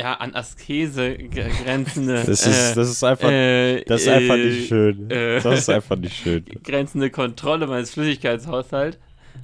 ja, 0.00 0.14
an 0.14 0.34
Askese 0.34 1.16
grenzende 1.18 2.22
Das 2.26 2.46
ist, 2.46 2.76
das 2.76 2.88
ist 2.90 3.02
einfach, 3.04 3.30
äh, 3.30 3.82
das 3.84 4.02
ist 4.02 4.08
einfach 4.08 4.34
äh, 4.36 4.44
nicht 4.44 4.68
schön. 4.68 5.10
äh, 5.10 5.40
Das 5.40 5.58
ist 5.60 5.70
einfach 5.70 5.96
nicht 5.96 6.16
schön. 6.16 6.44
grenzende 6.64 7.10
Kontrolle 7.10 7.66
meines 7.66 7.90
Flüssigkeitshaushalts. 7.92 8.98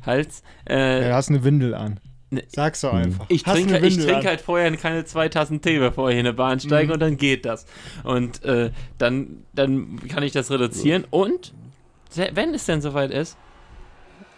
Hals, 0.06 0.42
äh, 0.68 1.02
Ja, 1.02 1.08
du 1.08 1.14
hast 1.14 1.28
eine 1.30 1.42
Windel 1.44 1.74
an. 1.74 1.98
Ne- 2.30 2.42
Sag's 2.48 2.80
doch 2.82 2.92
Hm. 2.92 2.98
einfach. 2.98 3.26
Ich 3.28 3.42
trinke, 3.42 3.78
ich 3.78 3.96
trinke 3.96 4.26
halt 4.28 4.40
vorher 4.40 4.74
keine 4.76 5.04
zwei 5.04 5.28
Tassen 5.28 5.60
Tee, 5.60 5.78
bevor 5.78 6.10
ich 6.10 6.14
in 6.14 6.20
eine 6.20 6.32
Bahn 6.32 6.58
steige 6.60 6.88
Mhm. 6.88 6.92
und 6.94 7.00
dann 7.00 7.16
geht 7.16 7.44
das. 7.46 7.66
Und 8.02 8.44
äh, 8.44 8.70
dann, 8.98 9.44
dann 9.54 10.00
kann 10.08 10.22
ich 10.22 10.32
das 10.32 10.50
reduzieren 10.50 11.04
und 11.10 11.52
wenn 12.32 12.54
es 12.54 12.64
denn 12.66 12.80
soweit 12.80 13.10
ist, 13.10 13.36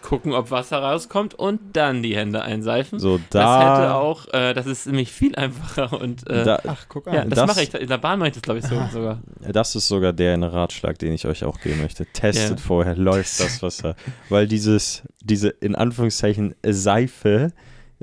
gucken, 0.07 0.31
ob 0.33 0.51
Wasser 0.51 0.77
rauskommt 0.79 1.33
und 1.33 1.59
dann 1.73 2.01
die 2.01 2.15
Hände 2.15 2.41
einseifen. 2.41 2.97
So, 2.99 3.17
das 3.29 3.43
hätte 3.59 3.81
da, 3.83 3.95
auch, 3.95 4.27
äh, 4.33 4.53
das 4.53 4.65
ist 4.65 4.85
nämlich 4.87 5.11
viel 5.11 5.35
einfacher 5.35 5.99
und 5.99 6.29
äh, 6.29 6.45
da, 6.45 6.61
Ach, 6.65 6.85
guck 6.87 7.07
an. 7.07 7.13
ja, 7.13 7.25
das, 7.25 7.39
das- 7.39 7.47
mache 7.47 7.63
ich, 7.63 7.73
in 7.73 7.87
der 7.89 7.97
Bahn 7.97 8.17
mache 8.19 8.29
ich 8.29 8.33
das 8.35 8.41
glaube 8.43 8.59
ich 8.59 8.65
so, 8.65 8.75
sogar. 8.91 9.19
das 9.51 9.75
ist 9.75 9.87
sogar 9.87 10.13
der 10.13 10.33
eine 10.33 10.53
Ratschlag, 10.53 10.97
den 10.99 11.11
ich 11.11 11.25
euch 11.27 11.43
auch 11.43 11.59
geben 11.59 11.81
möchte. 11.81 12.05
Testet 12.05 12.59
Ja. 12.59 12.65
vorher, 12.65 12.95
läuft 12.95 13.39
das 13.41 13.61
Wasser. 13.61 13.95
Weil 14.29 14.47
dieses, 14.47 15.03
diese 15.21 15.49
in 15.49 15.75
Anführungszeichen 15.75 16.55
Seife 16.65 17.51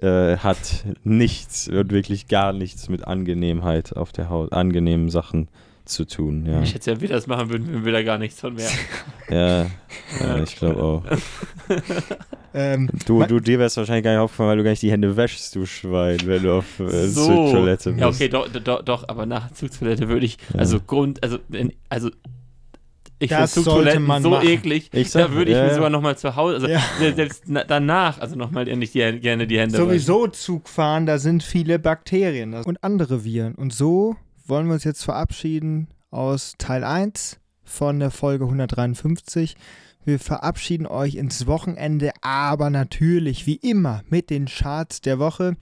äh, 0.02 0.36
hat 0.36 0.84
nichts 1.04 1.68
und 1.68 1.90
wirklich 1.90 2.28
gar 2.28 2.52
nichts 2.52 2.88
mit 2.88 3.06
Angenehmheit 3.06 3.96
auf 3.96 4.12
der 4.12 4.28
Haut, 4.28 4.52
angenehmen 4.52 5.08
Sachen 5.08 5.48
zu 5.84 6.04
tun. 6.06 6.46
Ja, 6.46 6.62
Ich 6.62 6.74
hätte 6.74 6.90
ja, 6.92 6.96
wie 6.98 7.02
wir 7.02 7.08
das 7.10 7.26
machen 7.26 7.50
würden, 7.50 7.66
würden 7.68 7.84
wir 7.84 7.92
da 7.92 8.02
gar 8.02 8.18
nichts 8.18 8.40
von 8.40 8.54
merken. 8.54 8.78
ja, 9.30 9.66
ja 10.20 10.42
ich 10.42 10.56
glaube 10.56 10.82
auch. 10.82 11.04
Ähm, 12.56 12.88
Du, 13.04 13.20
du 13.24 13.40
dir 13.40 13.58
wär's 13.58 13.76
wahrscheinlich 13.76 14.04
gar 14.04 14.12
nicht 14.12 14.20
aufgefallen, 14.20 14.50
weil 14.50 14.56
du 14.58 14.62
gar 14.62 14.70
nicht 14.70 14.82
die 14.82 14.90
Hände 14.92 15.16
wäschst, 15.16 15.56
du 15.56 15.66
Schwein, 15.66 16.18
wenn 16.24 16.44
du 16.44 16.52
auf 16.58 16.78
äh, 16.78 17.10
zur 17.10 17.50
Toilette 17.50 17.90
bist. 17.90 18.00
Ja, 18.00 18.08
okay, 18.08 18.28
doch, 18.28 18.48
doch, 18.48 18.82
doch 18.84 19.08
aber 19.08 19.26
nach 19.26 19.50
Zugtoilette 19.52 20.08
würde 20.08 20.24
ich, 20.24 20.38
Ja. 20.52 20.60
also 20.60 20.78
Grund, 20.80 21.20
also, 21.24 21.38
also 21.88 22.10
Ich 23.18 23.30
finde 23.30 23.48
Zugtoiletten 23.48 24.04
man 24.04 24.22
so 24.22 24.30
machen. 24.30 24.46
eklig. 24.48 24.88
Ich 24.92 25.10
da 25.10 25.22
sag, 25.26 25.32
würde 25.32 25.50
ich 25.50 25.56
ja, 25.56 25.64
mir 25.64 25.74
sogar 25.74 25.90
nochmal 25.90 26.16
zu 26.16 26.36
Hause, 26.36 26.54
also 26.54 26.68
Ja. 26.68 26.80
se- 27.00 27.14
selbst 27.14 27.42
na, 27.48 27.64
danach, 27.64 28.20
also 28.20 28.36
nochmal 28.36 28.68
endlich 28.68 28.92
die, 28.92 28.98
gerne 29.18 29.48
die 29.48 29.58
Hände 29.58 29.74
waschen. 29.76 29.86
Sowieso 29.88 30.28
Zug 30.28 30.68
fahren, 30.68 31.06
da 31.06 31.18
sind 31.18 31.42
viele 31.42 31.80
Bakterien 31.80 32.54
und 32.54 32.84
andere 32.84 33.24
Viren. 33.24 33.56
Und 33.56 33.72
so 33.74 34.14
wollen 34.46 34.66
wir 34.66 34.74
uns 34.74 34.84
jetzt 34.84 35.04
verabschieden 35.04 35.88
aus 36.10 36.54
Teil 36.58 36.84
1 36.84 37.38
von 37.64 37.98
der 37.98 38.10
Folge 38.10 38.44
153. 38.44 39.56
Wir 40.04 40.18
verabschieden 40.18 40.86
euch 40.86 41.14
ins 41.14 41.46
Wochenende, 41.46 42.12
aber 42.20 42.68
natürlich 42.68 43.46
wie 43.46 43.56
immer 43.56 44.02
mit 44.10 44.28
den 44.28 44.46
Charts 44.46 45.00
der 45.00 45.18
Woche. 45.18 45.56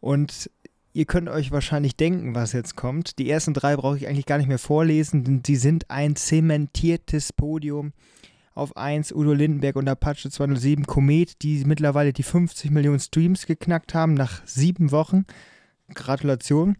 Und 0.00 0.50
ihr 0.94 1.04
könnt 1.04 1.28
euch 1.28 1.50
wahrscheinlich 1.50 1.94
denken, 1.96 2.34
was 2.34 2.52
jetzt 2.52 2.74
kommt. 2.74 3.18
Die 3.18 3.28
ersten 3.28 3.52
drei 3.52 3.76
brauche 3.76 3.98
ich 3.98 4.08
eigentlich 4.08 4.26
gar 4.26 4.38
nicht 4.38 4.48
mehr 4.48 4.58
vorlesen, 4.58 5.24
denn 5.24 5.42
sie 5.46 5.56
sind 5.56 5.90
ein 5.90 6.16
zementiertes 6.16 7.34
Podium. 7.34 7.92
Auf 8.54 8.76
1 8.78 9.12
Udo 9.12 9.34
Lindenberg 9.34 9.76
und 9.76 9.88
Apache 9.88 10.30
207 10.30 10.86
Komet, 10.86 11.42
die 11.42 11.64
mittlerweile 11.66 12.14
die 12.14 12.22
50 12.22 12.70
Millionen 12.70 12.98
Streams 12.98 13.46
geknackt 13.46 13.94
haben 13.94 14.14
nach 14.14 14.44
sieben 14.46 14.90
Wochen. 14.90 15.26
Gratulation. 15.94 16.76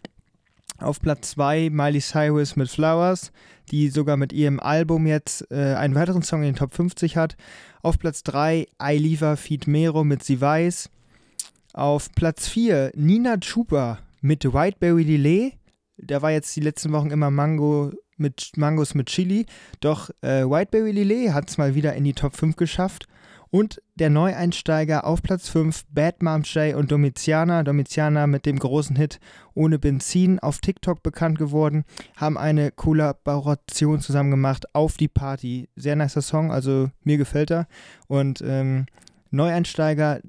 Auf 0.80 1.00
Platz 1.00 1.32
2 1.32 1.68
Miley 1.70 2.00
Cyrus 2.00 2.56
mit 2.56 2.70
Flowers, 2.70 3.32
die 3.70 3.88
sogar 3.88 4.16
mit 4.16 4.32
ihrem 4.32 4.58
Album 4.58 5.06
jetzt 5.06 5.46
äh, 5.50 5.74
einen 5.74 5.94
weiteren 5.94 6.22
Song 6.22 6.40
in 6.40 6.46
den 6.46 6.56
Top 6.56 6.74
50 6.74 7.16
hat. 7.16 7.36
Auf 7.82 7.98
Platz 7.98 8.22
3 8.22 8.66
Ailiva 8.78 9.36
Feed 9.36 9.66
Mero 9.66 10.04
mit 10.04 10.22
Sie 10.22 10.40
Weiß. 10.40 10.88
Auf 11.74 12.10
Platz 12.12 12.48
4 12.48 12.92
Nina 12.94 13.36
Chuba 13.36 13.98
mit 14.22 14.44
Whiteberry 14.44 15.04
Delay. 15.04 15.52
Da 15.98 16.22
war 16.22 16.30
jetzt 16.30 16.56
die 16.56 16.60
letzten 16.60 16.92
Wochen 16.92 17.10
immer 17.10 17.30
Mango 17.30 17.92
mit 18.16 18.52
Mangos 18.56 18.94
mit 18.94 19.08
Chili. 19.08 19.44
Doch 19.80 20.10
äh, 20.22 20.44
Whiteberry 20.44 20.92
Lillet 20.92 21.32
hat 21.32 21.50
es 21.50 21.58
mal 21.58 21.74
wieder 21.74 21.94
in 21.94 22.04
die 22.04 22.14
Top 22.14 22.36
5 22.36 22.56
geschafft. 22.56 23.06
Und 23.50 23.82
der 23.96 24.10
Neueinsteiger 24.10 25.04
auf 25.04 25.22
Platz 25.22 25.48
5, 25.48 25.84
Bad 25.90 26.22
Mom 26.22 26.42
J 26.42 26.74
und 26.74 26.92
Domiziana. 26.92 27.64
Domiziana 27.64 28.26
mit 28.26 28.46
dem 28.46 28.58
großen 28.58 28.94
Hit 28.94 29.18
Ohne 29.54 29.78
Benzin 29.78 30.38
auf 30.38 30.58
TikTok 30.58 31.02
bekannt 31.02 31.38
geworden, 31.38 31.84
haben 32.16 32.38
eine 32.38 32.70
Kollaboration 32.70 34.00
zusammen 34.00 34.30
gemacht 34.30 34.72
auf 34.74 34.96
die 34.96 35.08
Party. 35.08 35.68
Sehr 35.74 35.96
nicer 35.96 36.22
Song, 36.22 36.52
also 36.52 36.90
mir 37.02 37.18
gefällt 37.18 37.50
er. 37.50 37.66
Und 38.06 38.40
ähm, 38.46 38.86
Neueinsteiger, 39.30 40.20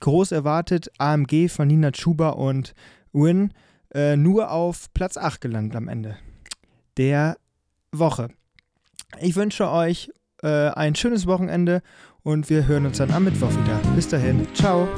groß 0.00 0.32
erwartet, 0.32 0.90
AMG 0.98 1.48
von 1.48 1.66
Nina 1.68 1.90
Chuba 1.90 2.30
und 2.30 2.74
Win, 3.12 3.52
äh, 3.92 4.16
nur 4.16 4.52
auf 4.52 4.92
Platz 4.94 5.16
8 5.16 5.40
gelandet 5.40 5.76
am 5.76 5.88
Ende 5.88 6.16
der 6.96 7.36
Woche. 7.92 8.28
Ich 9.20 9.34
wünsche 9.34 9.70
euch 9.70 10.10
äh, 10.42 10.68
ein 10.68 10.94
schönes 10.94 11.26
Wochenende 11.26 11.82
und 12.22 12.50
wir 12.50 12.66
hören 12.66 12.86
uns 12.86 12.98
dann 12.98 13.10
am 13.10 13.24
Mittwoch 13.24 13.50
wieder. 13.50 13.80
Bis 13.94 14.08
dahin, 14.08 14.46
ciao. 14.54 14.88